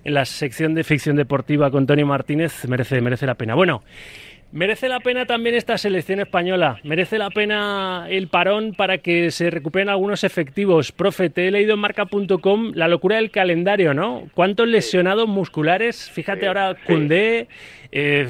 en 0.05 0.15
la 0.15 0.25
sección 0.25 0.75
de 0.75 0.85
ficción 0.85 1.17
deportiva 1.17 1.71
con 1.71 1.87
Tony 1.87 2.05
Martínez, 2.05 2.67
merece, 2.67 3.03
merece 3.03 3.27
la 3.27 3.35
pena. 3.35 3.55
Bueno. 3.55 3.83
Merece 4.55 4.89
la 4.89 5.01
pena 5.01 5.27
también 5.27 5.57
esta 5.57 5.77
selección 5.79 6.21
española, 6.21 6.79
merece 6.85 7.19
la 7.19 7.29
pena 7.29 8.07
el 8.09 8.29
parón 8.29 8.73
para 8.73 8.99
que 8.99 9.33
se 9.33 9.51
recuperen 9.51 9.89
algunos 9.89 10.23
efectivos. 10.23 10.93
Profe, 10.93 11.29
te 11.29 11.49
he 11.49 11.51
leído 11.51 11.75
en 11.75 11.81
marca.com 11.81 12.71
la 12.73 12.87
locura 12.87 13.17
del 13.17 13.33
calendario, 13.33 13.95
¿no? 13.95 14.29
¿Cuántos 14.33 14.69
lesionados 14.69 15.27
musculares? 15.27 16.09
Fíjate 16.09 16.47
ahora, 16.47 16.77
Cundé, 16.87 17.49
eh, 17.91 18.29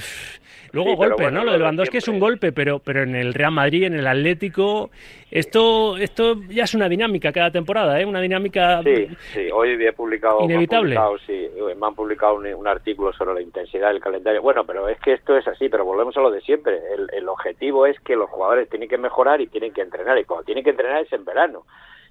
Luego 0.75 0.97
golpe, 0.97 1.31
¿no? 1.31 1.44
Lo 1.44 1.53
de 1.53 1.59
Lewandowski 1.59 1.99
es 1.99 2.09
un 2.09 2.19
golpe, 2.19 2.50
pero, 2.50 2.81
pero 2.81 3.05
en 3.05 3.15
el 3.15 3.32
Real 3.32 3.53
Madrid, 3.53 3.85
en 3.85 3.94
el 3.94 4.06
Atlético, 4.06 4.91
esto, 5.31 5.97
esto 5.97 6.35
ya 6.49 6.65
es 6.65 6.75
una 6.75 6.88
dinámica 6.88 7.31
cada 7.32 7.53
temporada, 7.53 8.00
¿eh? 8.00 8.05
Una 8.05 8.21
dinámica 8.21 8.82
sí, 8.82 9.06
sí. 9.32 9.49
Hoy 9.53 9.71
he 9.81 9.93
publicado, 9.93 10.43
inevitable. 10.43 10.97
Me 10.97 11.00
han 11.00 11.06
publicado, 11.06 11.26
sí, 11.26 11.50
me 11.78 11.87
han 11.87 11.95
publicado 11.95 12.35
un, 12.35 12.66
artículo 12.66 13.12
sobre 13.12 13.35
la 13.35 13.43
intensidad 13.43 13.88
del 13.88 14.00
calendario. 14.00 14.43
Bueno, 14.43 14.64
pero 14.64 14.88
es 14.88 14.99
que 14.99 15.12
esto 15.12 15.37
es 15.37 15.47
así, 15.47 15.69
pero 15.69 15.85
volvemos 15.85 16.16
a 16.16 16.21
lo 16.21 16.31
de 16.31 16.40
siempre. 16.40 16.81
El, 16.93 17.09
el 17.12 17.28
objetivo 17.28 17.87
es 17.87 17.99
que 18.00 18.16
los 18.16 18.28
jugadores 18.28 18.69
tienen 18.69 18.88
que 18.88 18.99
mejorar 18.99 19.40
y 19.40 19.47
tienen 19.47 19.73
que 19.73 19.83
entrenar, 19.83 20.19
y 20.19 20.25
cuando 20.25 20.45
tienen 20.45 20.64
que 20.64 20.71
entrenar 20.71 21.02
es 21.02 21.12
en 21.12 21.25
verano. 21.25 21.64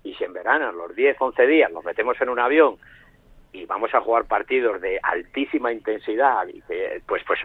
Y 0.05 0.13
si 0.15 0.24
en 0.24 0.34
verano, 0.34 0.72
los 0.72 0.96
10, 0.96 1.17
11 1.20 1.48
días, 1.48 1.72
nos 1.72 1.84
metemos 1.84 2.20
en 2.22 2.29
un 2.29 2.39
avión 2.39 2.77
y 3.53 3.65
vamos 3.67 3.93
a 3.93 4.01
jugar 4.01 4.25
partidos 4.25 4.81
de 4.81 5.00
altísima 5.01 5.72
intensidad 5.72 6.48
y 6.48 6.62
pues 7.05 7.24
pues 7.25 7.39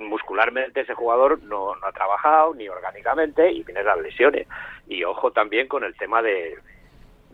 muscularmente 0.00 0.80
ese 0.80 0.94
jugador 0.94 1.42
no, 1.42 1.74
no, 1.74 1.86
ha 1.86 1.92
trabajado 1.92 2.54
ni 2.54 2.68
orgánicamente 2.68 3.50
y 3.50 3.64
vienen 3.64 3.84
las 3.84 4.00
lesiones 4.00 4.46
y 4.86 5.02
ojo 5.02 5.32
también 5.32 5.66
con 5.66 5.82
el 5.84 5.94
tema 5.96 6.22
de 6.22 6.56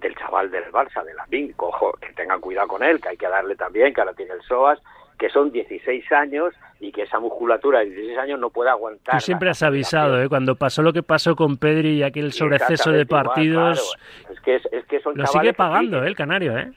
del 0.01 0.15
chaval 0.17 0.51
del 0.51 0.73
Barça 0.73 1.05
de 1.05 1.13
la 1.13 1.27
ojo 1.59 1.93
que 2.01 2.13
tengan 2.15 2.41
cuidado 2.41 2.69
con 2.69 2.83
él 2.83 3.01
que 3.01 3.11
hay 3.11 3.17
que 3.17 3.29
darle 3.29 3.57
también 3.57 3.93
que 3.93 4.01
ahora 4.01 4.15
tiene 4.15 4.33
el 4.33 4.43
SOAS 4.43 4.81
que 5.19 5.29
son 5.29 5.53
16 5.53 6.11
años 6.13 6.55
y 6.81 6.93
que 6.93 7.03
esa 7.03 7.19
musculatura 7.19 7.81
de 7.81 7.87
16 7.87 8.19
años 8.19 8.39
no 8.39 8.51
puede 8.51 8.71
aguantar. 8.71 9.17
Tú 9.17 9.21
siempre 9.21 9.51
has 9.51 9.65
avisado, 9.65 10.23
¿eh? 10.23 10.29
cuando 10.29 10.55
pasó 10.55 10.81
lo 10.81 10.93
que 10.93 11.03
pasó 11.03 11.35
con 11.35 11.57
Pedri 11.57 11.97
y 11.97 12.03
aquel 12.05 12.33
sobreceso 12.33 12.93
de 12.93 13.05
partidos. 13.05 13.97
Es 14.31 14.41
que, 14.41 14.55
es, 14.55 14.85
que 14.87 15.01
son 15.01 15.19
lo 15.19 15.27
sigue 15.27 15.53
pagando 15.55 16.05
¿eh? 16.05 16.07
el 16.07 16.15
canario, 16.15 16.57
¿eh? 16.57 16.71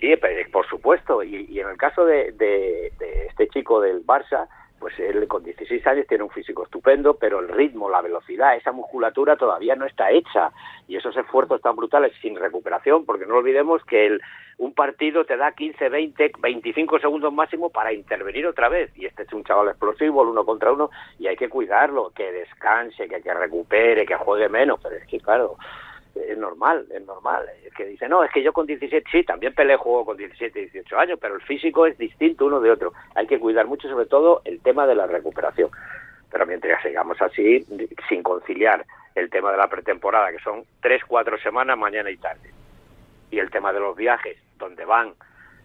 Sí, 0.00 0.14
por 0.50 0.66
supuesto. 0.66 1.22
Y, 1.22 1.60
en 1.60 1.68
el 1.68 1.76
caso 1.76 2.06
de, 2.06 2.32
este 3.28 3.48
chico 3.48 3.80
del 3.80 4.04
Barça, 4.04 4.48
pues 4.78 4.98
él 4.98 5.28
con 5.28 5.44
16 5.44 5.86
años 5.86 6.06
tiene 6.08 6.24
un 6.24 6.30
físico 6.30 6.64
estupendo, 6.64 7.18
pero 7.18 7.40
el 7.40 7.48
ritmo, 7.48 7.90
la 7.90 8.00
velocidad, 8.00 8.56
esa 8.56 8.72
musculatura 8.72 9.36
todavía 9.36 9.76
no 9.76 9.84
está 9.84 10.10
hecha. 10.10 10.52
Y 10.88 10.96
esos 10.96 11.14
esfuerzos 11.18 11.58
están 11.58 11.76
brutales 11.76 12.14
sin 12.22 12.36
recuperación, 12.36 13.04
porque 13.04 13.26
no 13.26 13.36
olvidemos 13.36 13.84
que 13.84 14.06
el, 14.06 14.22
un 14.56 14.72
partido 14.72 15.26
te 15.26 15.36
da 15.36 15.52
15, 15.52 15.90
20, 15.90 16.32
25 16.38 16.98
segundos 16.98 17.30
máximo 17.30 17.68
para 17.68 17.92
intervenir 17.92 18.46
otra 18.46 18.70
vez. 18.70 18.90
Y 18.96 19.04
este 19.04 19.24
es 19.24 19.32
un 19.34 19.44
chaval 19.44 19.68
explosivo, 19.68 20.22
el 20.22 20.30
uno 20.30 20.46
contra 20.46 20.72
uno, 20.72 20.88
y 21.18 21.26
hay 21.26 21.36
que 21.36 21.50
cuidarlo, 21.50 22.10
que 22.16 22.32
descanse, 22.32 23.06
que, 23.06 23.20
que 23.20 23.34
recupere, 23.34 24.06
que 24.06 24.16
juegue 24.16 24.48
menos. 24.48 24.80
Pero 24.82 24.96
es 24.96 25.06
que, 25.06 25.20
claro, 25.20 25.58
es 26.14 26.38
normal, 26.38 26.86
es 26.92 27.04
normal. 27.06 27.46
Es 27.64 27.72
que 27.74 27.84
dice, 27.84 28.08
no, 28.08 28.24
es 28.24 28.30
que 28.32 28.42
yo 28.42 28.52
con 28.52 28.66
17, 28.66 29.08
sí, 29.10 29.24
también 29.24 29.54
peleé 29.54 29.76
juego 29.76 30.04
con 30.04 30.16
17, 30.16 30.58
18 30.58 30.98
años, 30.98 31.18
pero 31.20 31.34
el 31.34 31.42
físico 31.42 31.86
es 31.86 31.96
distinto 31.98 32.46
uno 32.46 32.60
de 32.60 32.70
otro. 32.70 32.92
Hay 33.14 33.26
que 33.26 33.38
cuidar 33.38 33.66
mucho, 33.66 33.88
sobre 33.88 34.06
todo, 34.06 34.42
el 34.44 34.60
tema 34.60 34.86
de 34.86 34.94
la 34.94 35.06
recuperación. 35.06 35.70
Pero 36.30 36.46
mientras 36.46 36.82
sigamos 36.82 37.20
así, 37.20 37.66
sin 38.08 38.22
conciliar 38.22 38.84
el 39.14 39.30
tema 39.30 39.50
de 39.50 39.58
la 39.58 39.68
pretemporada, 39.68 40.30
que 40.30 40.38
son 40.38 40.64
tres, 40.80 41.02
cuatro 41.06 41.38
semanas, 41.38 41.76
mañana 41.76 42.10
y 42.10 42.16
tarde, 42.16 42.50
y 43.30 43.38
el 43.38 43.50
tema 43.50 43.72
de 43.72 43.80
los 43.80 43.96
viajes, 43.96 44.36
donde 44.58 44.84
van, 44.84 45.12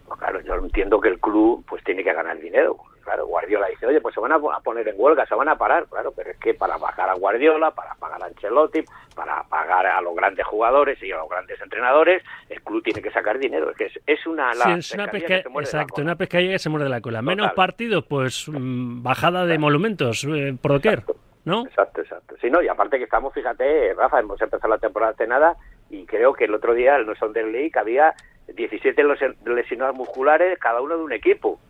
pues 0.06 0.18
claro, 0.18 0.40
yo 0.40 0.54
entiendo 0.54 1.00
que 1.00 1.08
el 1.08 1.20
club 1.20 1.64
pues 1.68 1.82
tiene 1.84 2.02
que 2.02 2.12
ganar 2.12 2.38
dinero. 2.38 2.76
Claro, 3.06 3.24
Guardiola 3.28 3.68
dice, 3.68 3.86
oye, 3.86 4.00
pues 4.00 4.16
se 4.16 4.20
van 4.20 4.32
a 4.32 4.40
poner 4.40 4.88
en 4.88 4.96
huelga, 4.98 5.24
se 5.26 5.36
van 5.36 5.48
a 5.48 5.56
parar. 5.56 5.86
Claro, 5.86 6.10
pero 6.10 6.32
es 6.32 6.36
que 6.38 6.54
para 6.54 6.76
pagar 6.76 7.08
a 7.08 7.14
Guardiola, 7.14 7.70
para 7.70 7.94
pagar 7.94 8.20
a 8.20 8.26
Ancelotti, 8.26 8.82
para 9.14 9.44
pagar 9.44 9.86
a 9.86 10.00
los 10.00 10.12
grandes 10.16 10.44
jugadores 10.44 11.00
y 11.00 11.12
a 11.12 11.18
los 11.18 11.28
grandes 11.28 11.60
entrenadores, 11.60 12.24
el 12.48 12.60
club 12.62 12.82
tiene 12.82 13.00
que 13.00 13.12
sacar 13.12 13.38
dinero. 13.38 13.70
Es 13.70 13.76
que 13.76 13.92
es, 14.04 14.26
una, 14.26 14.52
sí, 14.54 14.70
es 14.72 14.92
una 14.92 15.06
pesca, 15.06 15.36
exacto, 15.36 16.02
una 16.02 16.16
pescadilla 16.16 16.50
que 16.54 16.58
se 16.58 16.68
muerde 16.68 16.88
la 16.88 17.00
cola. 17.00 17.22
Menos 17.22 17.52
partidos, 17.52 18.04
pues 18.06 18.48
mm, 18.48 19.04
bajada 19.04 19.46
de 19.46 19.56
monumentos 19.56 20.24
eh, 20.24 20.56
por 20.60 20.72
doquier. 20.72 21.04
¿No? 21.44 21.64
Exacto, 21.64 22.00
exacto. 22.00 22.34
Sí, 22.40 22.50
no, 22.50 22.60
y 22.60 22.66
aparte 22.66 22.98
que 22.98 23.04
estamos, 23.04 23.32
fíjate, 23.32 23.94
Rafa, 23.94 24.18
hemos 24.18 24.42
empezado 24.42 24.68
la 24.68 24.78
temporada 24.78 25.12
de 25.12 25.28
nada 25.28 25.56
y 25.90 26.04
creo 26.06 26.32
que 26.32 26.46
el 26.46 26.54
otro 26.54 26.74
día 26.74 26.96
en 26.96 27.08
el 27.08 27.16
Sunday 27.16 27.48
League 27.52 27.70
había 27.76 28.14
17 28.48 29.00
lesionados 29.44 29.94
musculares, 29.94 30.58
cada 30.58 30.80
uno 30.80 30.96
de 30.96 31.04
un 31.04 31.12
equipo 31.12 31.60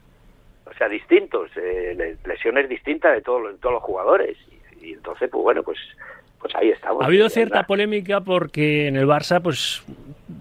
o 0.67 0.75
sea, 0.75 0.89
distintos, 0.89 1.51
eh, 1.57 2.17
lesiones 2.25 2.69
distintas 2.69 3.15
de 3.15 3.23
todos, 3.23 3.53
de 3.53 3.59
todos 3.59 3.75
los 3.75 3.83
jugadores. 3.83 4.37
Y, 4.81 4.93
entonces, 4.93 5.31
pues 5.31 5.43
bueno, 5.43 5.63
pues, 5.63 5.79
pues 6.41 6.55
ahí 6.55 6.71
estamos. 6.71 7.03
Ha 7.03 7.07
habido 7.07 7.29
cierta 7.29 7.65
polémica 7.65 8.21
porque 8.21 8.89
en 8.89 8.97
el 8.97 9.07
Barça, 9.07 9.41
pues 9.41 9.83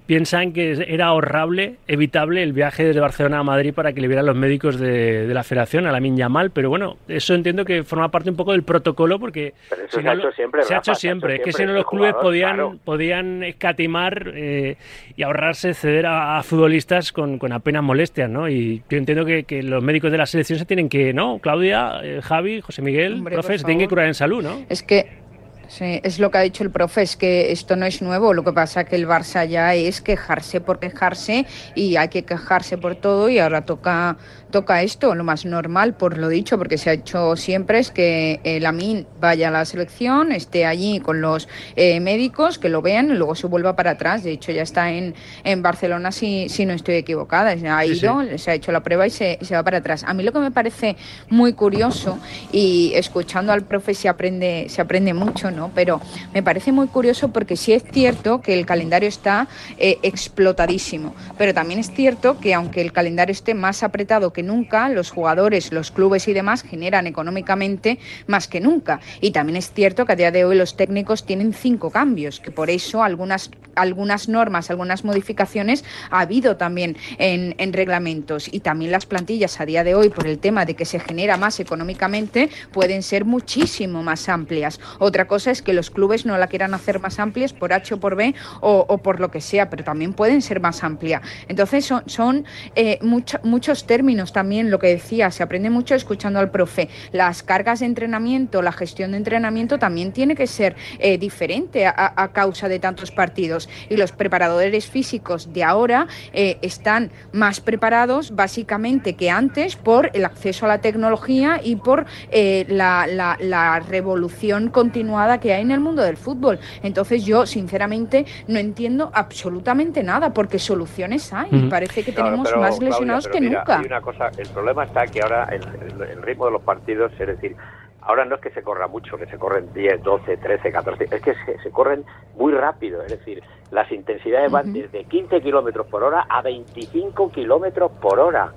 piensan 0.05 0.53
que 0.53 0.85
era 0.87 1.07
ahorrable, 1.07 1.75
evitable 1.87 2.43
el 2.43 2.53
viaje 2.53 2.83
desde 2.83 2.99
Barcelona 2.99 3.39
a 3.39 3.43
Madrid 3.43 3.73
para 3.73 3.93
que 3.93 4.01
le 4.01 4.07
vieran 4.07 4.25
los 4.25 4.35
médicos 4.35 4.79
de, 4.79 5.27
la 5.27 5.43
federación, 5.43 5.87
a 5.87 5.91
la 5.91 5.99
Minya 5.99 6.29
Mal, 6.29 6.51
pero 6.51 6.69
bueno, 6.69 6.97
eso 7.07 7.33
entiendo 7.33 7.65
que 7.65 7.83
forma 7.83 8.09
parte 8.09 8.29
un 8.29 8.35
poco 8.35 8.51
del 8.51 8.63
protocolo 8.63 9.19
porque 9.19 9.53
se, 9.89 10.07
ha 10.07 10.13
hecho 10.13 10.31
siempre, 10.31 10.63
se, 10.63 10.75
ha 10.75 10.77
hecho 10.77 10.95
siempre, 10.95 11.35
es 11.35 11.41
que 11.41 11.53
si 11.53 11.65
no 11.65 11.73
los 11.73 11.85
clubes 11.85 12.13
podían, 12.13 12.79
podían 12.79 13.43
escatimar 13.43 14.31
eh, 14.35 14.77
y 15.15 15.23
ahorrarse 15.23 15.73
ceder 15.73 16.05
a, 16.07 16.41
futbolistas 16.43 17.11
con, 17.11 17.39
apenas 17.51 17.83
molestias, 17.83 18.29
¿no? 18.29 18.49
Y 18.49 18.83
yo 18.89 18.97
entiendo 18.97 19.25
que, 19.25 19.45
los 19.63 19.83
médicos 19.83 20.11
de 20.11 20.17
la 20.17 20.25
selección 20.25 20.59
se 20.59 20.65
tienen 20.65 20.89
que, 20.89 21.13
¿no? 21.13 21.39
Claudia, 21.39 21.99
eh, 22.03 22.21
Javi, 22.21 22.61
José 22.61 22.81
Miguel, 22.81 23.23
profes, 23.23 23.63
tienen 23.63 23.79
que 23.79 23.87
curar 23.87 24.07
en 24.07 24.13
salud, 24.13 24.43
¿no? 24.43 24.65
Es 24.69 24.83
que 24.83 25.24
Sí, 25.67 25.99
es 26.03 26.19
lo 26.19 26.31
que 26.31 26.37
ha 26.37 26.41
dicho 26.41 26.63
el 26.63 26.71
profe, 26.71 27.01
es 27.01 27.15
que 27.15 27.51
esto 27.51 27.75
no 27.75 27.85
es 27.85 28.01
nuevo, 28.01 28.33
lo 28.33 28.43
que 28.43 28.53
pasa 28.53 28.81
es 28.81 28.89
que 28.89 28.95
el 28.95 29.07
Barça 29.07 29.47
ya 29.47 29.73
es 29.73 30.01
quejarse 30.01 30.61
por 30.61 30.79
quejarse 30.79 31.45
y 31.73 31.95
hay 31.95 32.09
que 32.09 32.23
quejarse 32.23 32.77
por 32.77 32.95
todo 32.95 33.29
y 33.29 33.39
ahora 33.39 33.65
toca 33.65 34.17
toca 34.55 34.81
esto, 34.83 35.15
lo 35.15 35.25
más 35.25 35.43
normal, 35.43 35.95
por 35.95 36.17
lo 36.17 36.29
dicho, 36.29 36.57
porque 36.57 36.77
se 36.77 36.89
ha 36.89 36.93
hecho 36.93 37.35
siempre, 37.35 37.79
es 37.79 37.91
que 37.91 38.39
el 38.45 38.65
Amin 38.65 39.05
vaya 39.19 39.49
a 39.49 39.51
la 39.51 39.65
selección, 39.65 40.31
esté 40.31 40.65
allí 40.65 41.01
con 41.01 41.19
los 41.19 41.49
eh, 41.75 41.99
médicos, 41.99 42.57
que 42.57 42.69
lo 42.69 42.81
vean 42.81 43.09
y 43.09 43.15
luego 43.15 43.35
se 43.35 43.47
vuelva 43.47 43.75
para 43.75 43.91
atrás. 43.91 44.23
De 44.23 44.31
hecho, 44.31 44.53
ya 44.53 44.61
está 44.61 44.91
en, 44.91 45.13
en 45.43 45.61
Barcelona, 45.61 46.13
si, 46.13 46.47
si 46.47 46.65
no 46.65 46.71
estoy 46.71 46.95
equivocada. 46.95 47.49
Ha 47.49 47.85
ido, 47.85 48.37
se 48.37 48.51
ha 48.51 48.53
hecho 48.53 48.71
la 48.71 48.81
prueba 48.81 49.05
y 49.05 49.09
se, 49.09 49.39
se 49.41 49.55
va 49.55 49.63
para 49.63 49.79
atrás. 49.79 50.05
A 50.07 50.13
mí 50.13 50.23
lo 50.23 50.31
que 50.31 50.39
me 50.39 50.51
parece 50.51 50.95
muy 51.29 51.51
curioso, 51.51 52.17
y 52.53 52.93
escuchando 52.95 53.51
al 53.51 53.63
profe 53.63 53.93
se 53.93 54.07
aprende, 54.07 54.67
se 54.69 54.81
aprende 54.81 55.13
mucho, 55.13 55.51
¿no? 55.55 55.71
Pero 55.73 56.01
me 56.33 56.43
parece 56.43 56.71
muy 56.71 56.87
curioso 56.87 57.29
porque 57.29 57.55
sí 57.57 57.73
es 57.73 57.83
cierto 57.91 58.41
que 58.41 58.53
el 58.53 58.65
calendario 58.65 59.09
está 59.09 59.47
eh, 59.77 59.97
explotadísimo, 60.03 61.15
pero 61.37 61.53
también 61.53 61.79
es 61.79 61.91
cierto 61.91 62.39
que 62.39 62.53
aunque 62.53 62.81
el 62.81 62.91
calendario 62.91 63.31
esté 63.31 63.53
más 63.53 63.83
apretado 63.83 64.33
que 64.33 64.43
nunca, 64.43 64.89
los 64.89 65.11
jugadores, 65.11 65.71
los 65.71 65.91
clubes 65.91 66.27
y 66.27 66.33
demás 66.33 66.63
generan 66.63 67.07
económicamente 67.07 67.99
más 68.27 68.47
que 68.47 68.59
nunca. 68.59 68.99
Y 69.21 69.31
también 69.31 69.57
es 69.57 69.71
cierto 69.71 70.05
que 70.05 70.13
a 70.13 70.15
día 70.15 70.31
de 70.31 70.45
hoy 70.45 70.55
los 70.55 70.75
técnicos 70.77 71.25
tienen 71.25 71.53
cinco 71.53 71.89
cambios, 71.89 72.39
que 72.39 72.51
por 72.51 72.69
eso 72.69 73.03
algunas, 73.03 73.51
algunas 73.75 74.27
normas, 74.29 74.69
algunas 74.69 75.03
modificaciones 75.03 75.83
ha 76.09 76.21
habido 76.21 76.57
también 76.57 76.97
en, 77.17 77.55
en 77.57 77.73
reglamentos. 77.73 78.47
Y 78.51 78.59
también 78.59 78.91
las 78.91 79.05
plantillas 79.05 79.59
a 79.59 79.65
día 79.65 79.83
de 79.83 79.95
hoy, 79.95 80.09
por 80.09 80.27
el 80.27 80.39
tema 80.39 80.65
de 80.65 80.75
que 80.75 80.85
se 80.85 80.99
genera 80.99 81.37
más 81.37 81.59
económicamente, 81.59 82.49
pueden 82.71 83.03
ser 83.03 83.25
muchísimo 83.25 84.03
más 84.03 84.29
amplias. 84.29 84.79
Otra 84.99 85.27
cosa 85.27 85.44
es 85.51 85.61
que 85.61 85.73
los 85.73 85.89
clubes 85.89 86.25
no 86.25 86.37
la 86.37 86.47
quieran 86.47 86.73
hacer 86.73 86.99
más 86.99 87.19
amplias 87.19 87.53
por 87.53 87.73
H 87.73 87.93
o 87.93 87.99
por 87.99 88.15
B 88.15 88.35
o, 88.61 88.97
por 88.99 89.19
lo 89.19 89.31
que 89.31 89.41
sea, 89.41 89.69
pero 89.69 89.83
también 89.83 90.13
pueden 90.13 90.41
ser 90.41 90.59
más 90.59 90.83
amplias. 90.83 91.21
Entonces 91.47 91.91
son, 92.05 92.45
eh, 92.75 92.99
muchos 93.43 93.85
términos 93.85 94.33
también 94.33 94.71
lo 94.71 94.79
que 94.79 94.87
decía, 94.87 95.31
se 95.31 95.43
aprende 95.43 95.69
mucho 95.69 95.95
escuchando 95.95 96.39
al 96.39 96.51
profe. 96.51 96.89
Las 97.11 97.43
cargas 97.43 97.79
de 97.79 97.85
entrenamiento, 97.85 98.61
la 98.61 98.71
gestión 98.71 99.11
de 99.11 99.17
entrenamiento 99.17 99.79
también 99.79 100.11
tiene 100.11 100.35
que 100.35 100.47
ser 100.47 100.75
eh, 100.99 101.17
diferente 101.17 101.85
a, 101.85 102.31
causa 102.33 102.67
de 102.67 102.79
tantos 102.79 103.11
partidos. 103.11 103.69
Y 103.89 103.97
los 103.97 104.11
preparadores 104.11 104.87
físicos 104.87 105.53
de 105.53 105.63
ahora 105.63 106.07
eh, 106.33 106.57
están 106.61 107.11
más 107.31 107.59
preparados 107.59 108.35
básicamente 108.35 109.15
que 109.15 109.29
antes 109.29 109.75
por 109.75 110.09
el 110.13 110.25
acceso 110.25 110.65
a 110.65 110.69
la 110.69 110.81
tecnología 110.81 111.61
y 111.63 111.75
por 111.75 112.05
la, 112.31 113.83
revolución 113.87 114.69
continuada 114.69 115.34
que 115.39 115.53
hay 115.53 115.61
en 115.61 115.71
el 115.71 115.79
mundo 115.79 116.01
del 116.01 116.17
fútbol. 116.17 116.59
Entonces 116.83 117.25
yo 117.25 117.45
sinceramente 117.45 118.25
no 118.47 118.59
entiendo 118.59 119.11
absolutamente 119.13 120.03
nada 120.03 120.33
porque 120.33 120.59
soluciones 120.59 121.31
hay. 121.33 121.69
Parece 121.69 122.03
que 122.03 122.11
tenemos 122.11 122.55
más 122.57 122.79
lesionados 122.79 123.27
que 123.27 123.41
nunca. 123.41 123.81
una 123.85 124.01
cosa 124.01 124.31
el 124.37 124.47
problema 124.49 124.83
está 124.85 125.05
que 125.07 125.21
ahora 125.21 125.49
el, 125.51 125.63
el, 126.01 126.21
ritmo 126.21 126.45
de 126.45 126.51
los 126.51 126.61
partidos, 126.61 127.11
es 127.19 127.27
decir, 127.27 127.55
ahora 128.01 128.25
no 128.25 128.35
es 128.35 128.41
que 128.41 128.51
se 128.51 128.61
corra 128.61 128.87
mucho, 128.87 129.17
que 129.17 129.25
se 129.25 129.37
corren 129.37 129.73
10, 129.73 130.03
12, 130.03 130.37
13, 130.37 130.71
14, 130.71 131.03
es 131.11 131.21
que 131.21 131.33
se, 131.61 131.71
corren 131.71 132.05
muy 132.35 132.53
rápido, 132.53 133.01
es 133.03 133.11
decir, 133.11 133.43
las 133.71 133.91
intensidades 133.91 134.51
van 134.51 134.71
desde 134.73 135.05
15 135.05 135.41
kilómetros 135.41 135.87
por 135.87 136.03
hora 136.03 136.25
a 136.29 136.41
25 136.41 137.31
kilómetros 137.31 137.91
por 137.99 138.19
hora 138.19 138.53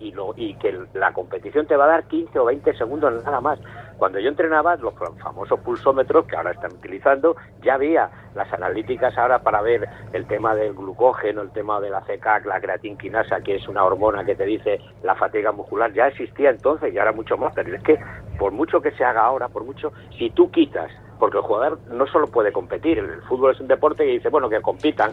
y, 0.00 0.12
lo, 0.12 0.32
y 0.36 0.54
que 0.54 0.78
la 0.94 1.12
competición 1.12 1.66
te 1.66 1.76
va 1.76 1.84
a 1.84 1.88
dar 1.88 2.04
15 2.04 2.38
o 2.38 2.46
20 2.46 2.74
segundos 2.76 3.22
nada 3.24 3.40
más. 3.40 3.58
Cuando 3.98 4.20
yo 4.20 4.28
entrenaba, 4.28 4.76
los 4.76 4.94
famosos 4.94 5.58
pulsómetros 5.60 6.26
que 6.26 6.36
ahora 6.36 6.52
están 6.52 6.72
utilizando, 6.72 7.36
ya 7.62 7.74
había 7.74 8.08
las 8.34 8.52
analíticas 8.52 9.18
ahora 9.18 9.40
para 9.40 9.60
ver 9.60 9.88
el 10.12 10.24
tema 10.26 10.54
del 10.54 10.72
glucógeno, 10.72 11.42
el 11.42 11.50
tema 11.50 11.80
de 11.80 11.90
la 11.90 12.02
CK, 12.02 12.46
la 12.46 12.60
creatinquinasa, 12.60 13.40
que 13.40 13.56
es 13.56 13.66
una 13.66 13.84
hormona 13.84 14.24
que 14.24 14.36
te 14.36 14.44
dice 14.44 14.80
la 15.02 15.16
fatiga 15.16 15.50
muscular, 15.50 15.92
ya 15.92 16.06
existía 16.06 16.50
entonces 16.50 16.94
y 16.94 16.98
ahora 16.98 17.12
mucho 17.12 17.36
más, 17.36 17.52
pero 17.54 17.74
es 17.74 17.82
que 17.82 17.98
por 18.38 18.52
mucho 18.52 18.80
que 18.80 18.92
se 18.92 19.04
haga 19.04 19.24
ahora, 19.24 19.48
por 19.48 19.64
mucho, 19.64 19.92
si 20.16 20.30
tú 20.30 20.48
quitas, 20.50 20.92
porque 21.18 21.38
el 21.38 21.42
jugador 21.42 21.80
no 21.90 22.06
solo 22.06 22.28
puede 22.28 22.52
competir, 22.52 22.98
el 22.98 23.22
fútbol 23.22 23.52
es 23.52 23.60
un 23.60 23.66
deporte 23.66 24.06
y 24.06 24.12
dice, 24.12 24.28
bueno, 24.28 24.48
que 24.48 24.60
compitan, 24.60 25.12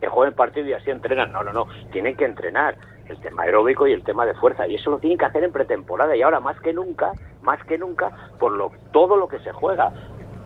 que 0.00 0.06
jueguen 0.06 0.34
partido 0.34 0.68
y 0.68 0.72
así 0.74 0.90
entrenan. 0.90 1.32
No, 1.32 1.42
no, 1.42 1.52
no, 1.52 1.66
tienen 1.90 2.16
que 2.16 2.24
entrenar 2.24 2.76
el 3.08 3.18
tema 3.20 3.42
aeróbico 3.42 3.86
y 3.86 3.92
el 3.92 4.02
tema 4.02 4.24
de 4.24 4.34
fuerza 4.34 4.66
y 4.66 4.76
eso 4.76 4.90
lo 4.90 4.98
tienen 4.98 5.18
que 5.18 5.24
hacer 5.24 5.44
en 5.44 5.52
pretemporada 5.52 6.16
y 6.16 6.22
ahora 6.22 6.40
más 6.40 6.58
que 6.60 6.72
nunca, 6.72 7.12
más 7.44 7.62
que 7.64 7.78
nunca 7.78 8.10
por 8.38 8.52
lo 8.52 8.72
todo 8.92 9.16
lo 9.16 9.28
que 9.28 9.38
se 9.40 9.52
juega 9.52 9.92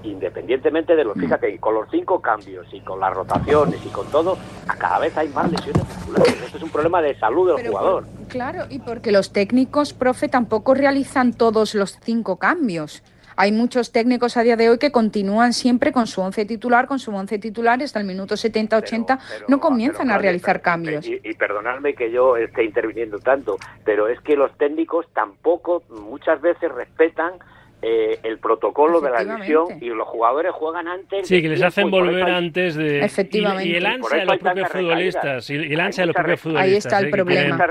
independientemente 0.03 0.95
de 0.95 1.05
los, 1.05 1.17
mm. 1.17 1.21
fíjate, 1.21 1.59
con 1.59 1.75
los 1.75 1.89
cinco 1.91 2.21
cambios 2.21 2.67
y 2.73 2.81
con 2.81 3.01
las 3.01 3.13
rotaciones 3.13 3.85
y 3.85 3.89
con 3.89 4.07
todo, 4.09 4.37
a 4.69 4.77
cada 4.77 4.99
vez 5.01 5.17
hay 5.17 5.29
más 5.29 5.51
lesiones 5.51 5.83
musculares. 5.85 6.43
Esto 6.43 6.57
es 6.57 6.63
un 6.63 6.71
problema 6.71 7.03
de 7.03 7.19
salud 7.19 7.55
del 7.55 7.67
jugador. 7.69 8.05
claro, 8.29 8.65
y 8.69 8.79
porque 8.79 9.13
los 9.13 9.33
técnicos, 9.33 9.93
profe, 9.93 10.29
tampoco 10.29 10.75
realizan 10.75 11.33
todos 11.33 11.75
los 11.75 11.99
cinco 12.01 12.37
cambios. 12.37 13.03
Hay 13.41 13.53
muchos 13.53 13.93
técnicos 13.93 14.37
a 14.37 14.43
día 14.43 14.57
de 14.57 14.69
hoy 14.69 14.79
que 14.79 14.91
continúan 14.91 15.53
siempre 15.53 15.93
con 15.93 16.09
su 16.09 16.21
once 16.21 16.45
titular, 16.45 16.89
con 16.89 16.99
su 16.99 17.15
once 17.15 17.39
titular 17.39 17.81
hasta 17.81 18.01
el 18.01 18.05
minuto 18.05 18.35
70-80, 18.35 19.47
no 19.47 19.61
comienzan 19.61 20.11
a 20.11 20.19
realizar 20.19 20.61
cambios. 20.61 21.07
Y, 21.07 21.21
y 21.23 21.35
perdonadme 21.35 21.95
que 21.95 22.11
yo 22.11 22.37
esté 22.37 22.65
interviniendo 22.65 23.21
tanto, 23.21 23.57
pero 23.85 24.09
es 24.09 24.21
que 24.23 24.35
los 24.35 24.51
técnicos 24.59 25.07
tampoco 25.15 25.85
muchas 25.89 26.41
veces 26.41 26.73
respetan 26.73 27.35
eh, 27.81 28.19
el 28.25 28.39
protocolo 28.39 29.01
de 29.01 29.11
la 29.11 29.23
lesión 29.23 29.67
y 29.81 29.87
los 29.87 30.09
jugadores 30.09 30.53
juegan 30.53 30.89
antes. 30.89 31.29
Sí, 31.29 31.41
que 31.41 31.49
les 31.49 31.63
hacen 31.63 31.91
volver 31.91 32.25
antes 32.25 32.75
de. 32.75 33.05
Efectivamente. 33.05 33.69
Y, 33.69 33.77
el 33.77 33.87
ansia 33.87 34.19
de 34.19 34.25
los 34.25 34.39
propios 34.39 34.69
futbolistas. 34.69 35.51
Y 35.51 35.55
el 35.55 35.81
ansia 35.81 36.03
de 36.03 36.07
los 36.07 36.17
propios 36.17 36.41
futbolistas. 36.41 36.69
Ahí 36.69 36.77
está 36.77 36.99
el 36.99 37.07
¿eh? 37.07 37.11
problema. 37.11 37.67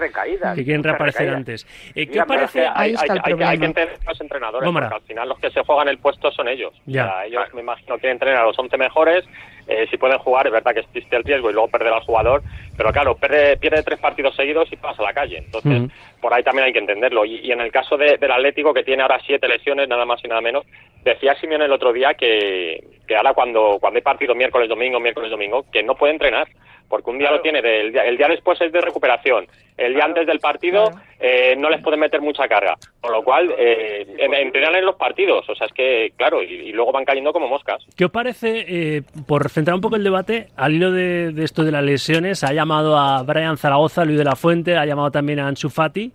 Que 0.55 0.63
quieren, 0.63 0.83
reaparecer 0.83 1.29
antes. 1.29 1.67
Eh, 1.93 2.07
¿Qué 2.07 2.23
parece? 2.23 2.65
Ahí 2.73 2.93
está 2.93 3.13
el 3.13 3.21
problema. 3.21 3.51
Hay, 3.51 3.59
que 3.59 3.65
entender 3.65 3.99
los 4.05 4.21
entrenadores, 4.21 4.69
porque 4.71 4.95
al 4.95 5.01
final 5.01 5.29
los 5.29 5.39
que 5.39 5.51
se 5.51 5.63
juegan 5.63 5.89
el 5.89 5.97
puesto 5.97 6.31
son 6.31 6.47
ellos. 6.47 6.73
Ya. 6.85 7.25
ellos, 7.25 7.43
me 7.53 7.61
imagino, 7.61 7.97
quieren 7.97 8.15
entrenar 8.15 8.43
a 8.43 8.45
los 8.45 8.57
11 8.57 8.77
mejores 8.77 9.25
eh, 9.67 9.87
si 9.89 9.97
pueden 9.97 10.17
jugar, 10.19 10.47
es 10.47 10.53
verdad 10.53 10.73
que 10.73 10.79
existe 10.79 11.15
el 11.15 11.23
riesgo 11.23 11.49
y 11.49 11.53
luego 11.53 11.67
perder 11.67 11.93
al 11.93 12.01
jugador, 12.01 12.41
pero 12.77 12.91
claro, 12.91 13.15
pierde, 13.15 13.57
pierde 13.57 13.83
tres 13.83 13.99
partidos 13.99 14.35
seguidos 14.35 14.71
y 14.71 14.77
pasa 14.77 15.01
a 15.01 15.05
la 15.05 15.13
calle. 15.13 15.37
Entonces, 15.37 15.91
por 16.21 16.33
ahí 16.33 16.43
también 16.43 16.65
hay 16.65 16.73
que 16.73 16.79
entenderlo. 16.79 17.25
Y, 17.25 17.51
en 17.51 17.59
el 17.59 17.71
caso 17.71 17.97
del 17.97 18.31
Atlético, 18.31 18.73
que 18.73 18.83
tiene 18.83 19.03
ahora 19.03 19.19
siete 19.25 19.47
lesiones, 19.47 19.89
nada 19.89 20.05
más 20.05 20.23
y 20.23 20.27
nada 20.27 20.41
menos, 20.41 20.65
decía 21.09 21.35
Simeone 21.35 21.65
el 21.65 21.71
otro 21.71 21.93
día 21.93 22.13
que, 22.13 22.83
que 23.07 23.15
ahora 23.15 23.33
cuando, 23.33 23.77
cuando 23.79 23.97
hay 23.97 24.03
partido 24.03 24.35
miércoles, 24.35 24.69
domingo, 24.69 24.99
miércoles, 24.99 25.31
domingo, 25.31 25.65
que 25.71 25.83
no 25.83 25.95
puede 25.95 26.13
entrenar 26.13 26.47
porque 26.89 27.09
un 27.09 27.17
día 27.17 27.31
lo 27.31 27.41
tiene, 27.41 27.61
del, 27.61 27.95
el 27.95 28.17
día 28.17 28.27
después 28.27 28.59
es 28.61 28.71
de 28.71 28.81
recuperación, 28.81 29.45
el 29.77 29.93
día 29.93 30.05
antes 30.05 30.25
del 30.25 30.39
partido 30.39 30.91
eh, 31.19 31.55
no 31.57 31.69
les 31.69 31.81
puede 31.81 31.97
meter 31.97 32.21
mucha 32.21 32.47
carga, 32.47 32.75
con 33.01 33.11
lo 33.11 33.23
cual 33.23 33.53
eh, 33.57 34.05
entrenan 34.17 34.75
en 34.75 34.85
los 34.85 34.95
partidos, 34.95 35.47
o 35.49 35.55
sea, 35.55 35.67
es 35.67 35.73
que, 35.73 36.13
claro, 36.15 36.41
y, 36.41 36.71
luego 36.71 36.91
van 36.91 37.05
cayendo 37.05 37.33
como 37.33 37.47
moscas. 37.47 37.85
¿Qué 37.95 38.05
os 38.05 38.11
parece, 38.11 38.65
eh, 38.67 39.01
por 39.27 39.49
centrar 39.49 39.75
un 39.75 39.81
poco 39.81 39.95
el 39.95 40.03
debate, 40.03 40.47
al 40.55 40.75
hilo 40.75 40.91
de, 40.91 41.31
de, 41.31 41.43
esto 41.43 41.63
de 41.63 41.71
las 41.71 41.83
lesiones, 41.83 42.43
ha 42.43 42.53
llamado 42.53 42.97
a 42.97 43.23
Brian 43.23 43.57
Zaragoza, 43.57 44.05
Luis 44.05 44.17
de 44.17 44.25
la 44.25 44.35
Fuente, 44.35 44.77
ha 44.77 44.85
llamado 44.85 45.11
también 45.11 45.39
a 45.39 45.47
Ansu 45.47 45.69
Fati, 45.69 46.11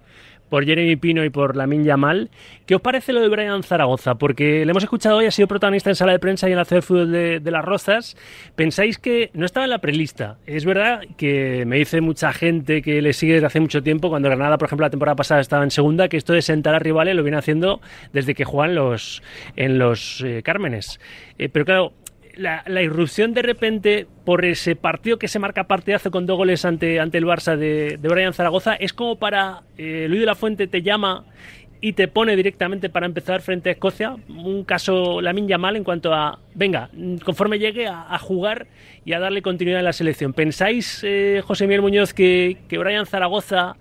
por 0.52 0.66
Jeremy 0.66 0.96
Pino 0.96 1.24
y 1.24 1.30
por 1.30 1.56
Lamin 1.56 1.82
Yamal. 1.82 2.28
¿Qué 2.66 2.74
os 2.74 2.82
parece 2.82 3.14
lo 3.14 3.22
de 3.22 3.30
Brian 3.30 3.62
Zaragoza? 3.62 4.16
Porque 4.16 4.66
le 4.66 4.70
hemos 4.70 4.82
escuchado 4.82 5.16
hoy, 5.16 5.24
ha 5.24 5.30
sido 5.30 5.48
protagonista 5.48 5.88
en 5.88 5.96
sala 5.96 6.12
de 6.12 6.18
prensa 6.18 6.46
y 6.46 6.52
en 6.52 6.58
la 6.58 6.66
C 6.66 6.74
de 6.74 6.82
fútbol 6.82 7.10
de, 7.10 7.40
Las 7.50 7.64
Rozas. 7.64 8.18
¿Pensáis 8.54 8.98
que 8.98 9.30
no 9.32 9.46
estaba 9.46 9.64
en 9.64 9.70
la 9.70 9.78
prelista? 9.78 10.36
Es 10.44 10.66
verdad 10.66 11.04
que 11.16 11.64
me 11.64 11.78
dice 11.78 12.02
mucha 12.02 12.34
gente 12.34 12.82
que 12.82 13.00
le 13.00 13.14
sigue 13.14 13.32
desde 13.32 13.46
hace 13.46 13.60
mucho 13.60 13.82
tiempo, 13.82 14.10
cuando 14.10 14.28
Granada, 14.28 14.58
por 14.58 14.66
ejemplo, 14.66 14.84
la 14.84 14.90
temporada 14.90 15.16
pasada 15.16 15.40
estaba 15.40 15.64
en 15.64 15.70
segunda, 15.70 16.08
que 16.08 16.18
esto 16.18 16.34
de 16.34 16.42
sentar 16.42 16.74
a 16.74 16.78
rivales 16.78 17.16
lo 17.16 17.22
viene 17.22 17.38
haciendo 17.38 17.80
desde 18.12 18.34
que 18.34 18.44
juegan 18.44 18.74
los, 18.74 19.22
en 19.56 19.78
los 19.78 20.20
eh, 20.20 20.42
Cármenes. 20.44 21.00
Eh, 21.38 21.48
pero 21.48 21.64
claro, 21.64 21.92
la, 22.36 22.82
irrupción 22.82 23.34
de 23.34 23.42
repente 23.42 24.06
por 24.24 24.44
ese 24.44 24.76
partido 24.76 25.18
que 25.18 25.28
se 25.28 25.38
marca 25.38 25.64
partidazo 25.64 26.10
con 26.10 26.26
dos 26.26 26.36
goles 26.36 26.64
ante, 26.64 27.00
ante 27.00 27.18
el 27.18 27.24
Barça 27.24 27.56
de, 27.56 27.98
Brian 28.00 28.32
Zaragoza 28.32 28.74
es 28.74 28.92
como 28.92 29.16
para 29.16 29.62
eh, 29.76 30.06
Luis 30.08 30.20
de 30.20 30.26
la 30.26 30.34
Fuente 30.34 30.66
te 30.66 30.82
llama 30.82 31.24
y 31.80 31.94
te 31.94 32.06
pone 32.06 32.36
directamente 32.36 32.88
para 32.88 33.06
empezar 33.06 33.42
frente 33.42 33.68
a 33.68 33.72
Escocia. 33.72 34.16
Un 34.28 34.62
caso 34.62 35.20
la 35.20 35.32
minja 35.32 35.58
mal 35.58 35.74
en 35.74 35.82
cuanto 35.82 36.14
a, 36.14 36.38
venga, 36.54 36.90
conforme 37.24 37.58
llegue 37.58 37.88
a, 37.88 38.16
jugar 38.20 38.68
y 39.04 39.14
a 39.14 39.18
darle 39.18 39.42
continuidad 39.42 39.80
en 39.80 39.86
la 39.86 39.92
selección. 39.92 40.32
¿Pensáis, 40.32 41.02
eh, 41.02 41.42
José 41.44 41.66
Miguel 41.66 41.82
Muñoz, 41.82 42.14
que, 42.14 42.58
que 42.68 42.78
Brian 42.78 43.04
Zaragoza 43.04 43.76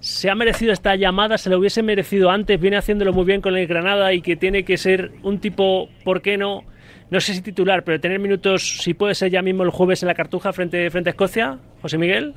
se 0.00 0.30
ha 0.30 0.34
merecido 0.34 0.72
esta 0.72 0.96
llamada, 0.96 1.36
se 1.36 1.50
lo 1.50 1.58
hubiese 1.58 1.82
merecido 1.82 2.30
antes, 2.30 2.58
viene 2.58 2.78
haciéndolo 2.78 3.12
muy 3.12 3.26
bien 3.26 3.42
con 3.42 3.56
el 3.56 3.66
Granada 3.66 4.14
y 4.14 4.22
que 4.22 4.36
tiene 4.36 4.64
que 4.64 4.78
ser 4.78 5.12
un 5.22 5.38
tipo, 5.38 5.90
¿por 6.02 6.22
qué 6.22 6.38
no? 6.38 6.64
No 7.10 7.20
sé 7.20 7.34
si 7.34 7.42
titular, 7.42 7.84
pero 7.84 8.00
tener 8.00 8.18
minutos, 8.18 8.78
si 8.82 8.94
puede 8.94 9.14
ser 9.14 9.30
ya 9.30 9.42
mismo 9.42 9.62
el 9.62 9.70
jueves 9.70 10.02
en 10.02 10.08
la 10.08 10.14
Cartuja 10.14 10.52
frente, 10.52 10.90
frente 10.90 11.10
a 11.10 11.12
Escocia, 11.12 11.58
José 11.82 11.98
Miguel. 11.98 12.34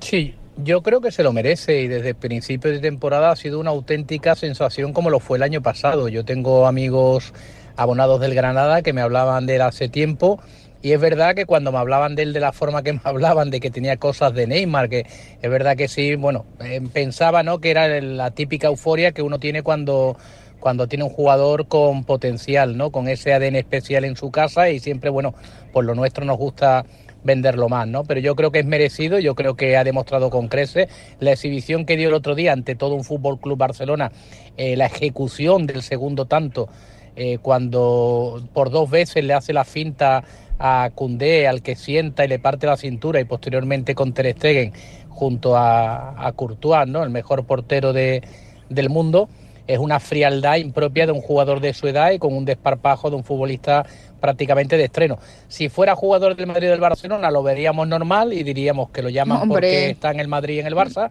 Sí, 0.00 0.34
yo 0.56 0.82
creo 0.82 1.00
que 1.00 1.10
se 1.10 1.22
lo 1.22 1.32
merece 1.32 1.80
y 1.80 1.88
desde 1.88 2.10
el 2.10 2.14
principio 2.14 2.70
de 2.70 2.78
temporada 2.78 3.30
ha 3.30 3.36
sido 3.36 3.58
una 3.58 3.70
auténtica 3.70 4.34
sensación 4.34 4.92
como 4.92 5.10
lo 5.10 5.20
fue 5.20 5.38
el 5.38 5.42
año 5.42 5.62
pasado. 5.62 6.08
Yo 6.08 6.24
tengo 6.24 6.66
amigos 6.66 7.32
abonados 7.76 8.20
del 8.20 8.34
Granada 8.34 8.82
que 8.82 8.92
me 8.92 9.00
hablaban 9.00 9.46
de 9.46 9.56
él 9.56 9.62
hace 9.62 9.88
tiempo 9.88 10.40
y 10.82 10.92
es 10.92 11.00
verdad 11.00 11.34
que 11.34 11.46
cuando 11.46 11.70
me 11.70 11.78
hablaban 11.78 12.16
de 12.16 12.24
él 12.24 12.32
de 12.32 12.40
la 12.40 12.52
forma 12.52 12.82
que 12.82 12.92
me 12.92 13.00
hablaban, 13.04 13.50
de 13.50 13.60
que 13.60 13.70
tenía 13.70 13.96
cosas 13.96 14.34
de 14.34 14.46
Neymar, 14.46 14.88
que 14.88 15.06
es 15.40 15.50
verdad 15.50 15.76
que 15.76 15.88
sí, 15.88 16.16
bueno, 16.16 16.44
eh, 16.60 16.82
pensaba 16.92 17.42
¿no? 17.42 17.60
que 17.60 17.70
era 17.70 18.00
la 18.00 18.32
típica 18.32 18.66
euforia 18.66 19.12
que 19.12 19.22
uno 19.22 19.38
tiene 19.38 19.62
cuando 19.62 20.16
cuando 20.62 20.86
tiene 20.86 21.02
un 21.02 21.10
jugador 21.10 21.66
con 21.66 22.04
potencial, 22.04 22.76
¿no? 22.76 22.92
Con 22.92 23.08
ese 23.08 23.34
ADN 23.34 23.56
especial 23.56 24.04
en 24.04 24.14
su 24.14 24.30
casa 24.30 24.70
y 24.70 24.78
siempre, 24.78 25.10
bueno, 25.10 25.34
por 25.72 25.84
lo 25.84 25.96
nuestro 25.96 26.24
nos 26.24 26.38
gusta 26.38 26.86
venderlo 27.24 27.68
más, 27.68 27.88
¿no? 27.88 28.04
Pero 28.04 28.20
yo 28.20 28.36
creo 28.36 28.52
que 28.52 28.60
es 28.60 28.64
merecido, 28.64 29.18
yo 29.18 29.34
creo 29.34 29.56
que 29.56 29.76
ha 29.76 29.82
demostrado 29.82 30.30
con 30.30 30.46
crece 30.46 30.88
la 31.18 31.32
exhibición 31.32 31.84
que 31.84 31.96
dio 31.96 32.08
el 32.08 32.14
otro 32.14 32.36
día 32.36 32.52
ante 32.52 32.76
todo 32.76 32.94
un 32.94 33.02
Fútbol 33.02 33.40
Club 33.40 33.58
Barcelona, 33.58 34.12
eh, 34.56 34.76
la 34.76 34.86
ejecución 34.86 35.66
del 35.66 35.82
segundo 35.82 36.26
tanto, 36.26 36.68
eh, 37.16 37.38
cuando 37.42 38.48
por 38.52 38.70
dos 38.70 38.88
veces 38.88 39.24
le 39.24 39.34
hace 39.34 39.52
la 39.52 39.64
finta 39.64 40.22
a 40.60 40.90
Cundé, 40.94 41.48
al 41.48 41.62
que 41.62 41.74
sienta 41.74 42.24
y 42.24 42.28
le 42.28 42.38
parte 42.38 42.68
la 42.68 42.76
cintura 42.76 43.18
y 43.18 43.24
posteriormente 43.24 43.96
con 43.96 44.12
Ter 44.12 44.32
Stegen 44.36 44.72
junto 45.08 45.56
a, 45.56 46.24
a 46.24 46.32
Courtois, 46.32 46.86
¿no? 46.86 47.02
El 47.02 47.10
mejor 47.10 47.46
portero 47.46 47.92
de, 47.92 48.22
del 48.68 48.90
mundo 48.90 49.28
es 49.66 49.78
una 49.78 50.00
frialdad 50.00 50.56
impropia 50.56 51.06
de 51.06 51.12
un 51.12 51.20
jugador 51.20 51.60
de 51.60 51.72
su 51.74 51.86
edad 51.88 52.10
y 52.12 52.18
con 52.18 52.34
un 52.34 52.44
desparpajo 52.44 53.10
de 53.10 53.16
un 53.16 53.24
futbolista 53.24 53.84
prácticamente 54.20 54.76
de 54.76 54.84
estreno. 54.84 55.18
Si 55.48 55.68
fuera 55.68 55.94
jugador 55.94 56.36
del 56.36 56.46
Madrid 56.46 56.68
y 56.68 56.70
del 56.70 56.80
Barcelona 56.80 57.30
lo 57.30 57.42
veríamos 57.42 57.86
normal 57.88 58.32
y 58.32 58.42
diríamos 58.42 58.90
que 58.90 59.02
lo 59.02 59.08
llaman 59.08 59.48
porque 59.48 59.90
está 59.90 60.10
en 60.10 60.20
el 60.20 60.28
Madrid 60.28 60.56
y 60.56 60.60
en 60.60 60.66
el 60.66 60.74
Barça. 60.74 61.10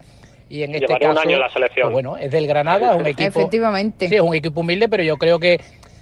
Y 0.50 0.64
en 0.64 0.76
este 0.76 0.88
caso, 0.88 1.12
un 1.12 1.18
año 1.18 1.40
la 1.40 1.50
selección. 1.50 1.88
Pues 1.88 1.94
bueno, 1.94 2.18
es 2.18 2.30
del 2.30 2.46
Granada, 2.46 2.96
un 2.96 3.08
equipo. 3.08 3.40
Efectivamente. 3.40 4.10
Sí, 4.10 4.16
es 4.16 4.22
un 4.22 4.36
equipo 4.36 4.60
humilde, 4.60 4.90
pero 4.90 5.02
yo 5.02 5.16
creo 5.16 5.40
que 5.40 5.62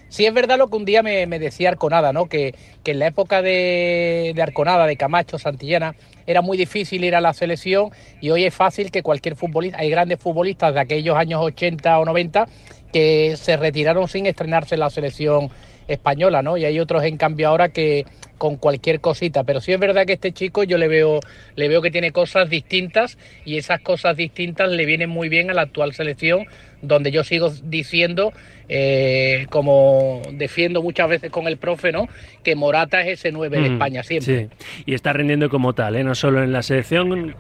sí 0.10 0.26
es 0.26 0.34
verdad 0.34 0.58
lo 0.58 0.68
que 0.70 0.76
un 0.76 0.86
día 0.86 1.02
me, 1.02 1.28
decía 1.40 1.70
Arconada, 1.70 2.12
¿no? 2.12 2.28
Que, 2.28 2.54
que, 2.84 2.92
en 2.92 3.00
la 3.00 3.08
época 3.08 3.42
de, 3.42 4.36
Arconada, 4.42 4.86
de 4.86 4.98
Camacho, 4.98 5.40
Santillana, 5.40 5.96
era 6.28 6.42
muy 6.42 6.58
difícil 6.58 7.04
ir 7.04 7.16
a 7.16 7.22
la 7.22 7.34
selección 7.34 7.90
y 8.22 8.30
hoy 8.30 8.46
es 8.46 8.54
fácil 8.54 8.92
que 8.92 9.02
cualquier 9.02 9.36
futbolista, 9.36 9.80
hay 9.80 9.90
grandes 9.90 10.20
futbolistas 10.20 10.74
de 10.74 10.80
aquellos 10.80 11.16
años 11.16 11.42
80 11.42 12.00
o 12.00 12.06
90 12.06 12.48
que 12.92 13.36
se 13.38 13.58
retiraron 13.58 14.08
sin 14.08 14.26
estrenarse 14.26 14.76
en 14.76 14.82
la 14.82 14.90
selección 14.90 15.50
española, 15.88 16.42
¿no? 16.42 16.58
Y 16.58 16.66
hay 16.66 16.80
otros 16.80 17.04
en 17.04 17.18
cambio 17.18 17.48
ahora 17.48 17.70
que 17.70 18.06
con 18.38 18.56
cualquier 18.56 19.02
cosita, 19.02 19.44
pero 19.44 19.60
sí 19.60 19.74
es 19.74 19.80
verdad 19.80 20.06
que 20.06 20.14
este 20.14 20.32
chico 20.32 20.64
yo 20.64 20.78
le 20.78 20.88
veo 20.88 21.20
le 21.56 21.68
veo 21.68 21.82
que 21.82 21.92
tiene 21.92 22.12
cosas 22.12 22.50
distintas 22.50 23.18
y 23.44 23.58
esas 23.58 23.82
cosas 23.82 24.16
distintas 24.16 24.70
le 24.70 24.86
vienen 24.86 25.10
muy 25.10 25.30
bien 25.30 25.50
a 25.50 25.54
la 25.54 25.64
actual 25.64 25.94
selección 25.94 26.46
donde 26.82 27.12
yo 27.12 27.24
sigo 27.24 27.52
diciendo 27.64 28.34
eh, 28.72 29.48
como 29.50 30.22
defiendo 30.34 30.84
muchas 30.84 31.10
veces 31.10 31.32
con 31.32 31.48
el 31.48 31.58
profe, 31.58 31.92
¿no? 31.92 32.08
Que 32.44 32.56
Morata 32.56 33.02
es 33.02 33.20
ese 33.20 33.32
9 33.32 33.58
de 33.58 33.68
mm, 33.68 33.74
España 33.74 34.04
siempre. 34.04 34.48
Sí, 34.48 34.84
y 34.86 34.94
está 34.94 35.12
rindiendo 35.12 35.50
como 35.50 35.74
tal, 35.74 35.96
¿eh? 35.96 36.04
no 36.04 36.14
solo 36.14 36.44
en 36.44 36.52
la 36.52 36.62
selección, 36.62 37.32
eh, 37.32 37.34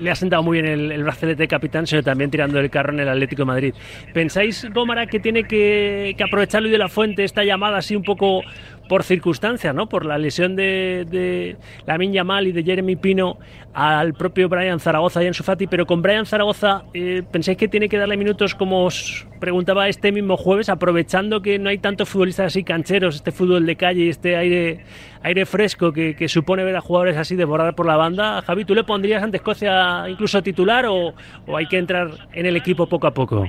le 0.00 0.10
ha 0.10 0.16
sentado 0.16 0.42
muy 0.42 0.60
bien 0.60 0.66
el, 0.72 0.90
el 0.90 1.04
brazalete 1.04 1.42
de 1.42 1.48
capitán, 1.48 1.86
sino 1.86 2.02
también 2.02 2.32
tirando 2.32 2.58
el 2.58 2.70
carro 2.70 2.92
en 2.92 2.98
el 2.98 3.08
Atlético 3.08 3.42
de 3.42 3.46
Madrid. 3.46 3.74
¿Pensáis, 4.12 4.66
Gómara, 4.74 5.06
que 5.06 5.20
tiene 5.20 5.44
que, 5.44 6.16
que 6.18 6.24
aprovechar 6.24 6.60
Luis 6.60 6.72
de 6.72 6.78
la 6.78 6.88
Fuente 6.88 7.22
esta 7.22 7.44
llamada 7.44 7.78
así 7.78 7.94
un 7.94 8.02
poco 8.02 8.42
por 8.88 9.04
circunstancias, 9.04 9.74
¿no? 9.74 9.88
Por 9.88 10.04
la 10.04 10.18
lesión 10.18 10.56
de, 10.56 11.06
de 11.08 11.56
Lamin 11.86 12.12
Yamal 12.12 12.46
y 12.46 12.52
de 12.52 12.62
Jeremy 12.62 12.96
Pino 12.96 13.38
al 13.74 14.14
propio 14.14 14.48
Brian 14.48 14.80
Zaragoza 14.80 15.22
y 15.22 15.26
en 15.26 15.34
Fati, 15.34 15.66
pero 15.68 15.86
con 15.86 16.02
Brian 16.02 16.26
Zaragoza, 16.26 16.82
eh, 16.94 17.22
¿pensáis 17.30 17.56
que 17.56 17.68
tiene 17.68 17.88
que 17.88 17.96
darle 17.96 18.16
minutos 18.16 18.54
como 18.54 18.84
os 18.84 19.26
preguntaba 19.38 19.88
este 19.88 20.10
mismo 20.10 20.36
jueves, 20.36 20.68
aprovechando 20.68 21.42
que 21.42 21.60
no 21.60 21.68
hay 21.68 21.78
tantos 21.78 22.08
futbolistas 22.08 22.46
así 22.46 22.64
cancheros, 22.64 23.14
este 23.14 23.30
fútbol 23.30 23.66
de 23.66 23.76
calle 23.76 24.06
y 24.06 24.08
este 24.08 24.36
aire, 24.36 24.80
aire 25.22 25.46
fresco 25.46 25.92
que, 25.92 26.28
supone 26.28 26.64
ver 26.64 26.76
a 26.76 26.80
jugadores 26.80 27.16
así 27.16 27.36
desbordar 27.36 27.74
por 27.76 27.86
la 27.86 27.96
banda? 27.96 28.42
Javi, 28.42 28.64
¿tú 28.64 28.74
le 28.74 28.82
pondrías 28.82 29.22
ante 29.22 29.36
Escocia 29.36 30.08
incluso 30.08 30.42
titular 30.42 30.86
o, 30.86 31.14
o 31.46 31.56
hay 31.56 31.66
que 31.66 31.78
entrar 31.78 32.10
en 32.32 32.46
el 32.46 32.56
equipo 32.56 32.88
poco 32.88 33.06
a 33.06 33.14
poco? 33.14 33.46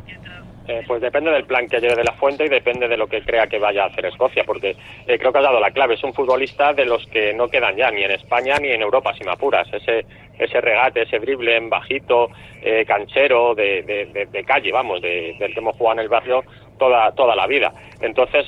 Eh, 0.69 0.83
pues 0.85 1.01
depende 1.01 1.31
del 1.31 1.45
plan 1.45 1.67
que 1.67 1.79
lleve 1.79 1.95
de 1.95 2.03
la 2.03 2.13
fuente 2.13 2.45
y 2.45 2.47
depende 2.47 2.87
de 2.87 2.95
lo 2.95 3.07
que 3.07 3.23
crea 3.23 3.47
que 3.47 3.57
vaya 3.57 3.85
a 3.85 3.87
hacer 3.87 4.05
Escocia, 4.05 4.43
porque 4.43 4.75
eh, 5.07 5.17
creo 5.17 5.31
que 5.31 5.39
has 5.39 5.43
dado 5.43 5.59
la 5.59 5.71
clave. 5.71 5.95
Es 5.95 6.03
un 6.03 6.13
futbolista 6.13 6.73
de 6.73 6.85
los 6.85 7.07
que 7.07 7.33
no 7.33 7.47
quedan 7.47 7.75
ya 7.75 7.89
ni 7.89 8.03
en 8.03 8.11
España 8.11 8.59
ni 8.59 8.69
en 8.69 8.83
Europa, 8.83 9.15
si 9.17 9.23
me 9.23 9.31
apuras. 9.31 9.67
Ese, 9.73 10.05
ese 10.37 10.61
regate, 10.61 11.01
ese 11.01 11.17
drible 11.17 11.57
en 11.57 11.71
bajito, 11.71 12.29
eh, 12.61 12.85
canchero, 12.85 13.55
de, 13.55 14.43
calle, 14.45 14.71
vamos, 14.71 15.01
del 15.01 15.37
que 15.39 15.59
hemos 15.59 15.75
jugado 15.75 15.95
en 15.95 16.03
el 16.03 16.09
barrio 16.09 16.43
toda, 16.77 17.13
toda 17.13 17.35
la 17.35 17.47
vida. 17.47 17.73
Entonces, 17.99 18.45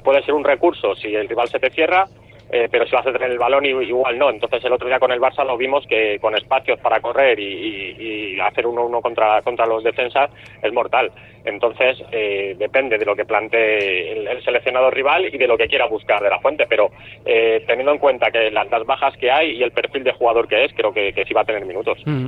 puede 0.00 0.22
ser 0.22 0.34
un 0.34 0.44
recurso 0.44 0.94
si 0.94 1.12
el 1.12 1.28
rival 1.28 1.48
se 1.48 1.58
te 1.58 1.70
cierra 1.70 2.06
eh, 2.54 2.68
pero 2.70 2.86
si 2.86 2.92
vas 2.94 3.04
a 3.04 3.12
tener 3.12 3.32
el 3.32 3.38
balón 3.38 3.66
igual 3.66 4.16
no. 4.16 4.30
Entonces 4.30 4.64
el 4.64 4.72
otro 4.72 4.86
día 4.86 5.00
con 5.00 5.10
el 5.10 5.20
Barça 5.20 5.44
lo 5.44 5.56
vimos 5.56 5.84
que 5.88 6.20
con 6.20 6.36
espacios 6.36 6.78
para 6.78 7.00
correr 7.00 7.36
y, 7.40 8.38
hacer 8.40 8.66
uno 8.66 8.84
uno 8.84 9.00
contra, 9.00 9.42
contra 9.42 9.66
los 9.66 9.82
defensas 9.82 10.30
es 10.62 10.72
mortal. 10.72 11.10
Entonces 11.44 12.00
eh, 12.12 12.54
depende 12.56 12.96
de 12.96 13.04
lo 13.04 13.16
que 13.16 13.24
plantee 13.24 14.12
el, 14.12 14.44
seleccionado 14.44 14.88
rival 14.88 15.34
y 15.34 15.36
de 15.36 15.48
lo 15.48 15.58
que 15.58 15.66
quiera 15.66 15.86
buscar 15.86 16.22
de 16.22 16.30
la 16.30 16.38
fuente, 16.38 16.66
pero 16.68 16.92
eh, 17.24 17.64
teniendo 17.66 17.90
en 17.90 17.98
cuenta 17.98 18.30
que 18.30 18.52
las, 18.52 18.68
bajas 18.86 19.16
que 19.16 19.32
hay 19.32 19.56
y 19.56 19.62
el 19.64 19.72
perfil 19.72 20.04
de 20.04 20.12
jugador 20.12 20.46
que 20.46 20.64
es, 20.64 20.72
creo 20.74 20.92
que, 20.92 21.12
sí 21.26 21.34
va 21.34 21.40
a 21.40 21.44
tener 21.44 21.64
minutos. 21.64 21.98
Mm. 22.04 22.26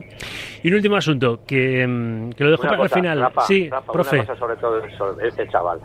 Y 0.65 0.69
un 0.69 0.75
último 0.75 0.97
asunto, 0.97 1.39
que, 1.47 1.87
mm, 1.87 2.31
lo 2.37 2.51
dejo 2.51 2.63
para 2.65 2.83
el 2.83 2.89
final. 2.89 3.29
sí, 3.47 3.71
profe. 3.93 4.27
sobre 4.27 4.57
todo 4.57 4.83
este 5.21 5.47
chaval 5.49 5.81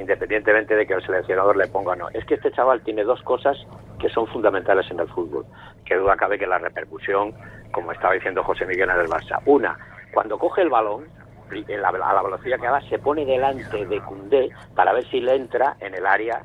independientemente 0.00 0.74
de 0.74 0.86
que 0.86 0.94
el 0.94 1.02
seleccionador 1.02 1.56
le 1.56 1.66
ponga 1.68 1.92
o 1.92 1.96
no. 1.96 2.08
Es 2.10 2.24
que 2.24 2.34
este 2.34 2.52
chaval 2.52 2.82
tiene 2.82 3.04
dos 3.04 3.22
cosas 3.22 3.56
que 3.98 4.08
son 4.08 4.26
fundamentales 4.26 4.90
en 4.90 5.00
el 5.00 5.08
fútbol. 5.08 5.44
Que 5.84 5.96
duda 5.96 6.16
cabe 6.16 6.38
que 6.38 6.46
la 6.46 6.58
repercusión, 6.58 7.34
como 7.72 7.92
estaba 7.92 8.14
diciendo 8.14 8.42
José 8.42 8.66
Miguel 8.66 8.90
en 8.90 9.00
el 9.00 9.08
Barça. 9.08 9.40
Una, 9.46 9.78
cuando 10.12 10.38
coge 10.38 10.62
el 10.62 10.68
balón, 10.68 11.06
a 11.48 12.12
la 12.12 12.22
velocidad 12.22 12.60
que 12.60 12.68
va, 12.68 12.80
se 12.82 12.98
pone 12.98 13.24
delante 13.24 13.86
de 13.86 14.00
Cundé 14.00 14.50
para 14.74 14.92
ver 14.92 15.08
si 15.08 15.20
le 15.20 15.34
entra 15.34 15.76
en 15.80 15.94
el 15.94 16.06
área 16.06 16.42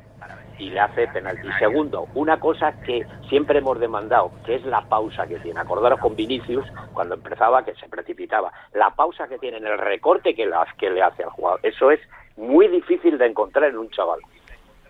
y 0.58 0.70
le 0.70 0.80
hace 0.80 1.06
penalti. 1.08 1.48
Segundo, 1.58 2.08
una 2.14 2.38
cosa 2.38 2.80
que 2.82 3.06
siempre 3.28 3.58
hemos 3.58 3.78
demandado, 3.78 4.30
que 4.46 4.54
es 4.56 4.64
la 4.64 4.82
pausa 4.82 5.26
que 5.26 5.38
tiene. 5.40 5.60
Acordaros 5.60 6.00
con 6.00 6.16
Vinicius, 6.16 6.64
cuando 6.92 7.16
empezaba, 7.16 7.64
que 7.64 7.74
se 7.74 7.88
precipitaba. 7.88 8.52
La 8.72 8.90
pausa 8.90 9.26
que 9.28 9.38
tiene 9.38 9.58
en 9.58 9.66
el 9.66 9.78
recorte 9.78 10.34
que 10.34 10.46
le 10.46 11.02
hace 11.02 11.24
al 11.24 11.30
jugador. 11.30 11.60
Eso 11.62 11.90
es 11.90 12.00
muy 12.36 12.68
difícil 12.68 13.18
de 13.18 13.26
encontrar 13.26 13.70
en 13.70 13.78
un 13.78 13.90
chaval. 13.90 14.20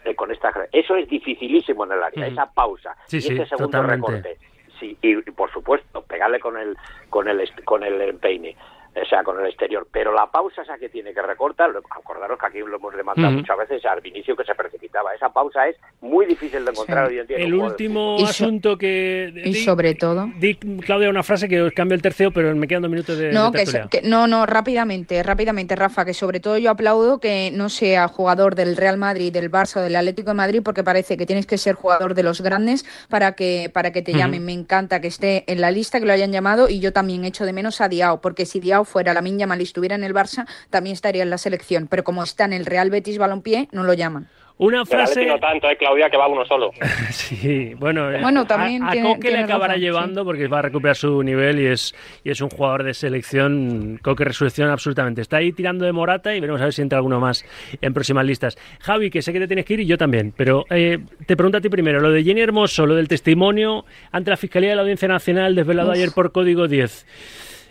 Eh, 0.05 0.15
con 0.15 0.31
esta, 0.31 0.53
eso 0.71 0.97
es 0.97 1.09
dificilísimo 1.09 1.87
en 1.87 1.93
el 1.93 2.03
área, 2.03 2.27
esa 2.27 2.45
pausa 2.53 2.95
y 3.11 3.17
ese 3.17 3.47
segundo 3.47 3.83
recorte. 3.83 4.37
Sí, 4.79 4.99
y, 5.01 5.17
y, 5.17 5.23
por 5.31 5.51
supuesto, 5.51 6.03
pegarle 6.03 6.41
con 6.41 6.59
el, 6.59 6.77
con 7.09 7.27
el, 7.27 7.49
con 7.65 7.83
el 7.83 8.01
empeine 8.03 8.55
o 9.01 9.05
sea, 9.07 9.23
con 9.23 9.41
el 9.41 9.47
exterior. 9.47 9.87
Pero 9.91 10.13
la 10.13 10.31
pausa 10.31 10.63
esa 10.63 10.79
que 10.79 10.89
tiene 10.89 11.13
que 11.13 11.23
recortar, 11.23 11.71
acordaros 11.91 12.39
que 12.39 12.47
aquí 12.47 12.59
lo 12.59 12.77
hemos 12.77 12.95
demandado 12.95 13.33
muchas 13.33 13.59
veces 13.59 13.85
al 13.85 14.05
inicio 14.07 14.37
que 14.37 14.45
se 14.45 14.55
precipitaba. 14.55 15.15
Esa 15.15 15.31
pausa 15.31 15.69
es 15.69 15.77
muy 16.01 16.27
difícil 16.27 16.65
de 16.65 16.71
encontrar 16.71 17.09
hoy 17.09 17.19
en 17.19 17.27
día. 17.27 17.39
El 17.39 17.55
último 17.55 18.17
asunto 18.25 18.79
que... 18.79 19.33
Y 19.45 19.55
sobre 19.55 19.95
todo... 19.95 20.29
Di, 20.39 20.57
Claudia, 20.57 21.11
una 21.11 21.23
frase 21.23 21.49
que 21.49 21.61
os 21.61 21.73
cambio 21.73 21.95
el 21.95 22.03
tercero, 22.03 22.31
pero 22.33 22.55
me 22.55 22.67
quedan 22.67 22.83
dos 22.83 22.91
minutos 22.91 23.19
de... 23.19 23.33
No, 23.33 23.53
que, 23.53 24.03
no, 24.03 24.27
no, 24.27 24.47
rápidamente, 24.47 25.23
rápidamente, 25.23 25.77
Rafa, 25.77 26.05
que 26.05 26.15
sobre 26.15 26.41
todo 26.41 26.59
yo 26.59 26.71
aplaudo 26.71 27.19
que 27.19 27.51
no 27.53 27.69
sea 27.69 28.09
jugador 28.09 28.55
del 28.55 28.77
Real 28.77 28.97
Madrid, 28.97 29.33
del 29.33 29.51
Barça 29.51 29.79
o 29.79 29.81
del 29.83 29.97
Atlético 29.97 30.31
de 30.31 30.35
Madrid, 30.35 30.63
porque 30.65 30.85
parece 30.85 31.17
que 31.17 31.27
tienes 31.27 31.47
que 31.47 31.59
ser 31.59 31.75
jugador 31.75 32.15
de 32.15 32.23
los 32.23 32.41
grandes 32.41 32.85
para 33.09 33.33
que, 33.33 33.71
para 33.73 33.93
que 33.93 34.03
te 34.03 34.13
llamen. 34.13 34.45
Me 34.45 34.53
encanta 34.53 35.01
que 35.01 35.09
esté 35.09 35.45
en 35.51 35.61
la 35.61 35.71
lista, 35.71 36.01
que 36.01 36.07
lo 36.07 36.13
hayan 36.13 36.33
llamado, 36.33 36.69
y 36.69 36.81
yo 36.81 36.93
también 36.93 37.25
echo 37.25 37.45
de 37.45 37.53
menos 37.53 37.81
a 37.81 37.89
Diao, 37.89 38.21
porque 38.21 38.47
si 38.47 38.61
Diao 38.61 38.84
fuera 38.85 39.15
la 39.15 39.23
Minya 39.23 39.47
Mal 39.47 39.61
estuviera 39.61 39.95
en 39.95 40.05
el 40.05 40.15
Barça, 40.15 40.47
también 40.71 40.95
estaría 40.95 41.23
en 41.23 41.31
la 41.31 41.39
selección. 41.39 41.89
Pero 41.89 42.05
como 42.05 42.23
está 42.23 42.45
en 42.45 42.53
el 42.53 42.67
Real 42.67 42.91
Betis 42.91 43.19
Balompié, 43.19 43.69
no 43.73 43.83
lo 43.83 43.95
llaman. 43.95 44.29
Una 44.57 44.87
frase. 44.87 45.27
no 45.27 45.37
tanto, 45.41 45.69
eh, 45.69 45.77
Claudia, 45.77 46.09
que 46.09 46.17
va 46.17 46.29
uno 46.29 46.45
solo. 46.45 46.71
sí, 47.11 47.75
bueno, 47.75 48.13
eh, 48.13 48.21
bueno 48.23 48.47
también 48.47 48.85
a, 48.85 48.93
Coque 49.03 49.33
le 49.33 49.39
acabará 49.39 49.77
llevando 49.77 50.25
porque 50.25 50.47
va 50.47 50.61
a 50.61 50.63
recuperar 50.63 50.95
su 50.95 51.25
nivel 51.25 51.59
y 51.59 51.67
es, 51.67 51.93
y 52.23 52.31
es 52.31 52.41
un 52.41 52.51
jugador 52.51 52.85
de 52.85 52.95
selección. 52.95 53.99
Coque 54.01 54.25
resurrección 54.25 54.71
absolutamente. 54.71 55.23
Está 55.23 55.39
ahí 55.39 55.53
tirando 55.53 55.85
de 55.85 55.93
Morata 55.93 56.37
y 56.37 56.41
veremos 56.41 56.61
a 56.61 56.65
ver 56.65 56.73
si 56.73 56.83
entra 56.83 56.99
alguno 56.99 57.19
más 57.19 57.45
en 57.81 57.93
próximas 57.93 58.25
listas. 58.25 58.57
Javi, 58.81 59.11
que 59.11 59.23
sé 59.23 59.33
que 59.33 59.41
te 59.41 59.49
tienes 59.49 59.65
que 59.65 59.75
ir 59.75 59.81
y 59.81 59.87
yo 59.87 59.99
también, 59.99 60.33
pero 60.37 60.65
eh, 60.71 60.99
te 61.27 61.37
pregunto 61.37 61.59
a 61.59 61.61
ti 61.61 61.69
primero, 61.69 61.99
lo 61.99 62.13
de 62.13 62.23
Jenny 62.23 62.41
Hermoso, 62.41 62.87
lo 62.87 62.95
del 62.95 63.09
testimonio 63.09 63.85
ante 64.13 64.31
la 64.31 64.37
Fiscalía 64.37 64.71
de 64.71 64.77
la 64.77 64.83
Audiencia 64.83 65.09
Nacional 65.09 65.57
desvelado 65.57 65.91
ayer 65.91 66.11
por 66.15 66.31
Código 66.31 66.69
10. 66.69 67.07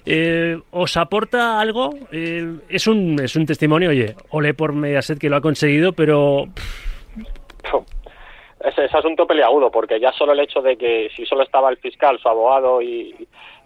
Eh, 0.05 0.59
¿Os 0.71 0.97
aporta 0.97 1.59
algo? 1.59 1.91
Eh, 2.11 2.57
es, 2.69 2.87
un, 2.87 3.19
es 3.21 3.35
un 3.35 3.45
testimonio, 3.45 3.89
oye, 3.89 4.15
ole 4.31 4.53
por 4.53 4.73
Mediaset 4.73 5.19
que 5.19 5.29
lo 5.29 5.37
ha 5.37 5.41
conseguido, 5.41 5.93
pero... 5.93 6.45
Es, 8.63 8.77
es 8.77 8.95
asunto 8.95 9.27
peleagudo, 9.27 9.69
porque 9.69 9.99
ya 9.99 10.13
solo 10.13 10.31
el 10.31 10.39
hecho 10.39 10.61
de 10.61 10.77
que 10.77 11.09
si 11.13 11.25
solo 11.25 11.43
estaba 11.43 11.69
el 11.69 11.75
fiscal, 11.75 12.17
su 12.17 12.29
abogado 12.29 12.81
y, 12.81 13.13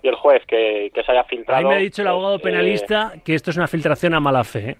el 0.01 0.15
juez 0.15 0.41
que, 0.47 0.91
se 0.93 1.11
haya 1.11 1.23
filtrado... 1.25 1.59
A 1.59 1.61
mí 1.61 1.69
me 1.69 1.75
ha 1.75 1.83
dicho 1.83 2.01
el 2.01 2.07
abogado 2.07 2.39
pues, 2.39 2.51
penalista 2.51 3.13
que 3.23 3.35
esto 3.35 3.51
es 3.51 3.57
una 3.57 3.67
filtración 3.67 4.15
a 4.15 4.19
mala 4.19 4.43
fe. 4.43 4.77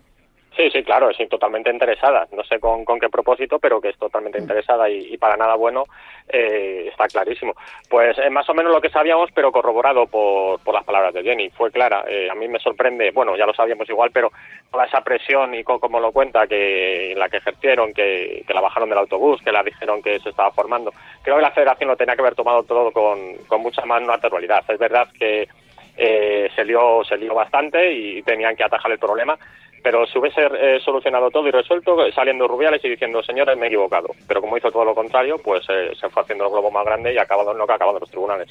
¿Eh? 0.57 0.69
Sí, 0.69 0.71
sí, 0.71 0.83
claro, 0.83 1.09
es 1.09 1.29
totalmente 1.29 1.69
interesada. 1.69 2.27
No 2.31 2.43
sé 2.43 2.59
con, 2.59 2.83
con 2.83 2.99
qué 2.99 3.09
propósito, 3.09 3.59
pero 3.59 3.79
que 3.79 3.89
es 3.89 3.97
totalmente 3.97 4.39
interesada 4.39 4.89
y, 4.89 5.17
para 5.17 5.37
nada 5.37 5.55
bueno, 5.55 5.83
eh, 6.27 6.87
está 6.89 7.07
clarísimo. 7.07 7.53
Pues 7.89 8.17
eh, 8.17 8.29
más 8.29 8.49
o 8.49 8.53
menos 8.53 8.73
lo 8.73 8.81
que 8.81 8.89
sabíamos, 8.89 9.29
pero 9.33 9.51
corroborado 9.51 10.07
por, 10.07 10.59
por 10.61 10.73
las 10.73 10.83
palabras 10.83 11.13
de 11.13 11.23
Jenny. 11.23 11.49
Fue 11.51 11.71
clara. 11.71 12.05
Eh, 12.07 12.27
a 12.29 12.35
mí 12.35 12.47
me 12.47 12.59
sorprende, 12.59 13.11
bueno, 13.11 13.35
ya 13.37 13.45
lo 13.45 13.53
sabíamos 13.53 13.87
igual, 13.89 14.09
pero 14.11 14.31
toda 14.71 14.85
esa 14.85 15.01
presión 15.01 15.53
y 15.53 15.63
como 15.63 15.99
lo 15.99 16.11
cuenta, 16.11 16.47
que 16.47 17.13
la 17.15 17.29
que 17.29 17.37
ejercieron, 17.37 17.93
que, 17.93 18.43
que, 18.47 18.53
la 18.53 18.61
bajaron 18.61 18.89
del 18.89 18.97
autobús, 18.97 19.41
que 19.43 19.51
la 19.51 19.63
dijeron 19.63 20.01
que 20.01 20.19
se 20.19 20.29
estaba 20.29 20.51
formando. 20.51 20.91
Creo 21.21 21.35
que 21.35 21.41
la 21.41 21.51
federación 21.51 21.89
lo 21.89 21.97
tenía 21.97 22.15
que 22.15 22.21
haber 22.21 22.35
tomado 22.35 22.63
todo 22.63 22.91
con, 22.91 23.35
con 23.47 23.61
mucha 23.61 23.85
más 23.85 24.01
naturalidad. 24.01 24.63
Es 24.67 24.79
verdad 24.79 25.07
que 25.17 25.47
se, 25.95 26.65
lió, 26.65 27.03
se 27.03 27.17
lió 27.17 27.33
bastante 27.33 27.91
y 27.91 28.21
tenían 28.21 28.55
que 28.55 28.63
atajar 28.63 28.91
el 28.91 28.99
problema 28.99 29.37
pero 29.83 30.05
si 30.05 30.17
hubiese 30.17 30.41
eh, 30.41 30.79
solucionado 30.83 31.29
todo 31.29 31.47
y 31.47 31.51
resuelto, 31.51 31.97
saliendo 32.11 32.47
Rubiales 32.47 32.83
y 32.83 32.89
diciendo, 32.89 33.21
señores, 33.23 33.57
me 33.57 33.65
he 33.65 33.67
equivocado. 33.67 34.09
Pero 34.27 34.41
como 34.41 34.57
hizo 34.57 34.71
todo 34.71 34.85
lo 34.85 34.95
contrario, 34.95 35.37
pues 35.43 35.65
eh, 35.69 35.91
se 35.99 36.09
fue 36.09 36.23
haciendo 36.23 36.45
el 36.45 36.51
globo 36.51 36.71
más 36.71 36.85
grande 36.85 37.13
y 37.13 37.17
ha 37.17 37.23
acabado 37.23 37.51
en 37.51 37.57
lo 37.57 37.65
que 37.65 37.73
ha 37.73 37.75
acabado 37.75 37.97
en 37.97 38.01
los 38.01 38.09
tribunales. 38.09 38.49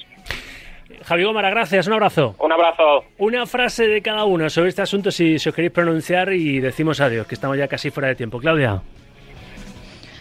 Javi 1.04 1.24
Gómara, 1.24 1.50
gracias, 1.50 1.86
un 1.88 1.94
abrazo. 1.94 2.36
Un 2.38 2.52
abrazo. 2.52 3.04
Una 3.18 3.44
frase 3.44 3.88
de 3.88 4.02
cada 4.02 4.24
uno 4.24 4.48
sobre 4.48 4.68
este 4.68 4.82
asunto, 4.82 5.10
si, 5.10 5.34
os 5.34 5.54
queréis 5.54 5.72
pronunciar 5.72 6.32
y 6.32 6.60
decimos 6.60 7.00
adiós, 7.00 7.26
que 7.26 7.34
estamos 7.34 7.58
ya 7.58 7.66
casi 7.66 7.90
fuera 7.90 8.08
de 8.08 8.14
tiempo. 8.14 8.38
Claudia. 8.38 8.82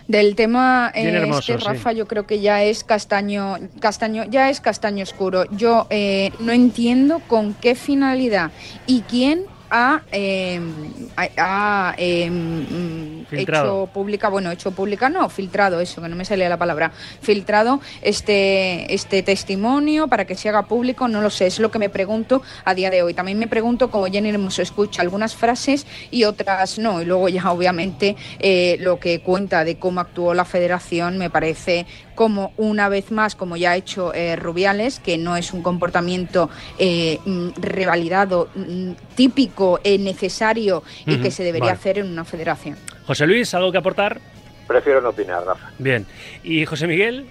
Del 0.08 0.36
tema 0.36 0.91
eh, 0.94 1.30
este, 1.30 1.58
Rafa, 1.58 1.91
yo 1.91 2.08
creo 2.08 2.28
que 2.28 2.39
ya 2.39 2.63
es 2.63 2.84
castaño, 2.84 3.56
castaño, 3.80 4.24
ya 4.26 4.50
es 4.50 4.62
castaño 4.62 5.04
oscuro. 5.04 5.46
Yo 5.52 5.88
no 6.39 6.52
entiendo 6.52 7.22
con 7.28 7.56
qué 7.56 7.74
finalidad 7.74 8.52
y 8.86 9.02
quién 9.02 9.46
ha, 9.69 10.01
eh, 10.12 10.60
hecho 13.32 13.89
pública, 13.93 14.30
bueno, 14.30 14.51
hecho 14.51 14.71
pública, 14.71 15.10
no, 15.10 15.30
filtrado, 15.30 15.80
eso, 15.80 16.01
que 16.01 16.08
no 16.08 16.15
me 16.15 16.25
salía 16.25 16.49
la 16.49 16.58
palabra, 16.58 16.91
filtrado 17.21 17.80
este, 18.01 18.93
este 18.93 19.23
testimonio 19.23 20.08
para 20.08 20.25
que 20.25 20.36
se 20.36 20.49
haga 20.49 20.63
público, 20.63 21.08
no 21.08 21.21
lo 21.21 21.30
sé, 21.30 21.47
es 21.47 21.60
lo 21.60 21.71
que 21.71 21.80
me 21.80 21.89
pregunto 21.89 22.41
a 22.63 22.73
día 22.73 22.89
de 22.89 23.04
hoy. 23.04 23.13
También 23.13 23.39
me 23.39 23.47
pregunto 23.47 23.89
cómo 23.89 24.06
Jenny 24.08 24.30
Hermoso 24.30 24.62
escucha 24.62 25.01
algunas 25.01 25.36
frases 25.36 25.86
y 26.12 26.23
otras 26.23 26.78
no, 26.80 27.01
y 27.01 27.06
luego 27.06 27.30
ya 27.30 27.51
obviamente 27.51 28.15
eh, 28.39 28.78
lo 28.80 28.99
que 28.99 29.21
cuenta 29.21 29.63
de 29.63 29.78
cómo 29.78 29.99
actuó 29.99 30.34
la 30.34 30.45
federación 30.45 31.17
me 31.17 31.30
parece 31.30 31.86
como 32.15 32.54
una 32.58 32.89
vez 32.89 33.12
más, 33.12 33.36
como 33.36 33.58
ya 33.58 33.71
ha 33.71 33.75
hecho 33.75 34.13
eh, 34.13 34.36
Rubiales, 34.36 34.99
que 34.99 35.17
no 35.17 35.36
es 35.36 35.54
un 35.54 35.62
comportamiento 35.62 36.49
eh, 36.80 37.19
mm, 37.25 37.49
revalidado, 37.58 38.49
mm, 38.56 38.91
típico, 39.15 39.80
eh, 39.84 39.97
necesario 39.97 40.84
y 41.06 41.17
que 41.17 41.32
se 41.32 41.43
debería 41.43 41.73
hacer 41.73 41.99
en 41.99 42.08
una 42.08 42.25
federación. 42.25 42.78
José 43.06 43.28
Luis, 43.28 43.54
¿algo 43.54 43.71
que 43.71 43.78
aportar? 43.78 44.19
Prefiero 44.67 45.01
no 45.01 45.10
opinar, 45.10 45.45
Rafa. 45.45 45.71
Bien. 45.78 46.08
¿Y 46.43 46.65
José 46.65 46.88
Miguel? 46.88 47.28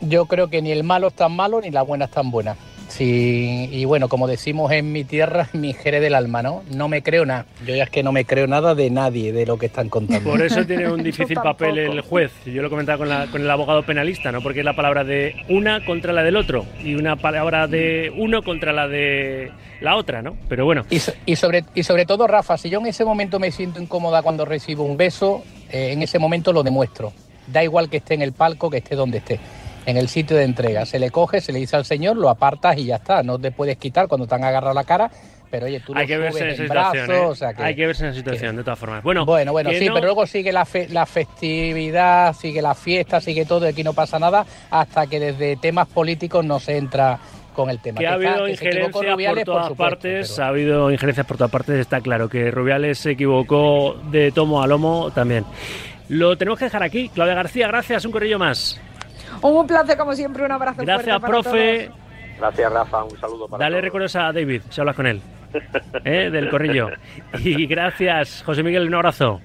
Yo 0.00 0.26
creo 0.26 0.48
que 0.48 0.62
ni 0.62 0.70
el 0.70 0.84
malo 0.84 1.08
es 1.08 1.14
tan 1.14 1.34
malo 1.34 1.60
ni 1.60 1.70
la 1.70 1.82
buena 1.82 2.04
es 2.04 2.10
tan 2.10 2.30
buena. 2.30 2.56
Sí, 2.90 3.68
y 3.70 3.84
bueno, 3.84 4.08
como 4.08 4.26
decimos 4.26 4.72
en 4.72 4.90
mi 4.90 5.04
tierra, 5.04 5.48
mi 5.52 5.72
jerez 5.72 6.02
del 6.02 6.14
alma, 6.14 6.42
¿no? 6.42 6.62
No 6.74 6.88
me 6.88 7.02
creo 7.02 7.24
nada. 7.24 7.46
Yo 7.64 7.74
ya 7.74 7.84
es 7.84 7.90
que 7.90 8.02
no 8.02 8.12
me 8.12 8.24
creo 8.24 8.46
nada 8.46 8.74
de 8.74 8.90
nadie 8.90 9.32
de 9.32 9.46
lo 9.46 9.58
que 9.58 9.66
están 9.66 9.88
contando. 9.88 10.28
Por 10.28 10.42
eso 10.42 10.66
tiene 10.66 10.90
un 10.90 11.02
difícil 11.02 11.36
papel 11.36 11.78
el 11.78 12.00
juez. 12.00 12.32
Yo 12.44 12.62
lo 12.62 12.68
comentaba 12.68 12.98
con, 12.98 13.08
la, 13.08 13.26
con 13.28 13.42
el 13.42 13.50
abogado 13.50 13.84
penalista, 13.84 14.32
¿no? 14.32 14.42
Porque 14.42 14.60
es 14.60 14.64
la 14.64 14.74
palabra 14.74 15.04
de 15.04 15.36
una 15.48 15.84
contra 15.84 16.12
la 16.12 16.22
del 16.22 16.36
otro 16.36 16.66
y 16.84 16.94
una 16.96 17.16
palabra 17.16 17.68
de 17.68 18.12
uno 18.16 18.42
contra 18.42 18.72
la 18.72 18.88
de 18.88 19.52
la 19.80 19.96
otra, 19.96 20.20
¿no? 20.20 20.36
Pero 20.48 20.64
bueno. 20.64 20.84
Y, 20.90 20.98
sobre, 21.36 21.64
y 21.74 21.84
sobre 21.84 22.06
todo, 22.06 22.26
Rafa, 22.26 22.58
si 22.58 22.70
yo 22.70 22.80
en 22.80 22.86
ese 22.86 23.04
momento 23.04 23.38
me 23.38 23.52
siento 23.52 23.80
incómoda 23.80 24.22
cuando 24.22 24.44
recibo 24.44 24.84
un 24.84 24.96
beso, 24.96 25.44
eh, 25.70 25.92
en 25.92 26.02
ese 26.02 26.18
momento 26.18 26.52
lo 26.52 26.64
demuestro. 26.64 27.12
Da 27.46 27.62
igual 27.62 27.88
que 27.88 27.98
esté 27.98 28.14
en 28.14 28.22
el 28.22 28.32
palco, 28.32 28.68
que 28.68 28.78
esté 28.78 28.96
donde 28.96 29.18
esté 29.18 29.38
en 29.90 29.96
el 29.96 30.08
sitio 30.08 30.36
de 30.36 30.44
entrega. 30.44 30.86
Se 30.86 30.98
le 30.98 31.10
coge, 31.10 31.40
se 31.40 31.52
le 31.52 31.58
dice 31.58 31.76
al 31.76 31.84
señor, 31.84 32.16
lo 32.16 32.28
apartas 32.28 32.78
y 32.78 32.86
ya 32.86 32.96
está. 32.96 33.22
No 33.22 33.38
te 33.38 33.50
puedes 33.50 33.76
quitar 33.76 34.08
cuando 34.08 34.26
te 34.26 34.34
han 34.34 34.44
agarrado 34.44 34.74
la 34.74 34.84
cara. 34.84 35.10
Pero 35.50 35.66
oye, 35.66 35.80
tú 35.80 35.92
Hay 35.96 36.06
que 36.06 36.16
verse 36.16 36.48
en, 36.48 36.56
situación, 36.56 37.10
¿eh? 37.10 37.54
Hay 37.58 37.74
que 37.74 37.86
verse 37.86 38.04
en 38.04 38.10
esa 38.10 38.18
situación, 38.18 38.56
de 38.56 38.62
todas 38.62 38.78
formas. 38.78 39.02
Bueno, 39.02 39.26
bueno, 39.26 39.50
bueno 39.50 39.70
sí, 39.70 39.88
pero 39.92 40.06
luego 40.06 40.24
sigue 40.24 40.52
la, 40.52 40.64
la 40.90 41.06
festividad, 41.06 42.34
sigue 42.34 42.62
la 42.62 42.76
fiesta, 42.76 43.20
sigue 43.20 43.44
todo, 43.44 43.66
y 43.66 43.70
aquí 43.70 43.82
no 43.82 43.92
pasa 43.92 44.20
nada, 44.20 44.46
hasta 44.70 45.08
que 45.08 45.18
desde 45.18 45.56
temas 45.56 45.88
políticos 45.88 46.44
no 46.44 46.60
se 46.60 46.76
entra 46.76 47.18
con 47.52 47.68
el 47.68 47.80
tema. 47.80 47.98
Que, 47.98 48.06
ha 48.06 48.12
habido 48.12 48.46
injerencias 48.46 48.92
por 48.92 49.44
todas 49.44 49.72
partes, 49.72 50.38
ha 50.38 50.46
habido 50.46 50.92
injerencias 50.92 51.26
por 51.26 51.36
todas 51.36 51.50
partes, 51.50 51.80
está 51.80 52.00
claro 52.00 52.28
que 52.28 52.52
Rubiales 52.52 52.98
se 52.98 53.10
equivocó 53.10 53.96
de 54.08 54.30
tomo 54.30 54.62
a 54.62 54.68
lomo 54.68 55.10
también. 55.12 55.44
Lo 56.08 56.36
tenemos 56.36 56.60
que 56.60 56.66
dejar 56.66 56.84
aquí. 56.84 57.08
Claudia 57.08 57.34
García, 57.34 57.66
gracias, 57.66 58.04
un 58.04 58.12
corrillo 58.12 58.38
más. 58.38 58.80
Un 59.42 59.66
placer, 59.66 59.96
como 59.96 60.14
siempre, 60.14 60.44
un 60.44 60.52
abrazo 60.52 60.82
Gracias, 60.82 61.20
profe. 61.20 61.90
Gracias, 62.38 62.72
Rafa, 62.72 63.04
un 63.04 63.18
saludo 63.18 63.48
para 63.48 63.64
Dale 63.64 63.80
recuerdos 63.80 64.16
a 64.16 64.32
David, 64.32 64.62
si 64.70 64.80
hablas 64.80 64.96
con 64.96 65.06
él, 65.06 65.20
¿eh? 66.04 66.30
del 66.30 66.48
corrillo. 66.48 66.88
Y 67.38 67.66
gracias, 67.66 68.42
José 68.44 68.62
Miguel, 68.62 68.86
un 68.86 68.94
abrazo. 68.94 69.40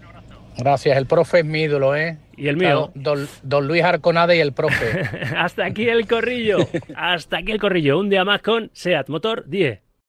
Gracias, 0.58 0.98
el 0.98 1.06
profe 1.06 1.40
es 1.40 1.46
mi 1.46 1.64
ídolo, 1.64 1.96
¿eh? 1.96 2.18
Y 2.38 2.48
el 2.48 2.58
mío. 2.58 2.92
Don, 2.96 3.28
don 3.44 3.68
Luis 3.68 3.84
Arconade 3.84 4.38
y 4.38 4.40
el 4.40 4.54
profe. 4.54 5.02
Hasta 5.38 5.66
aquí 5.66 5.88
el 5.90 6.08
corrillo. 6.08 6.60
Hasta 6.96 7.38
aquí 7.38 7.52
el 7.52 7.60
corrillo. 7.60 8.00
Un 8.00 8.10
día 8.10 8.24
más 8.24 8.42
con 8.42 8.70
SEAT 8.74 9.10
Motor 9.10 9.46
10. 9.48 9.85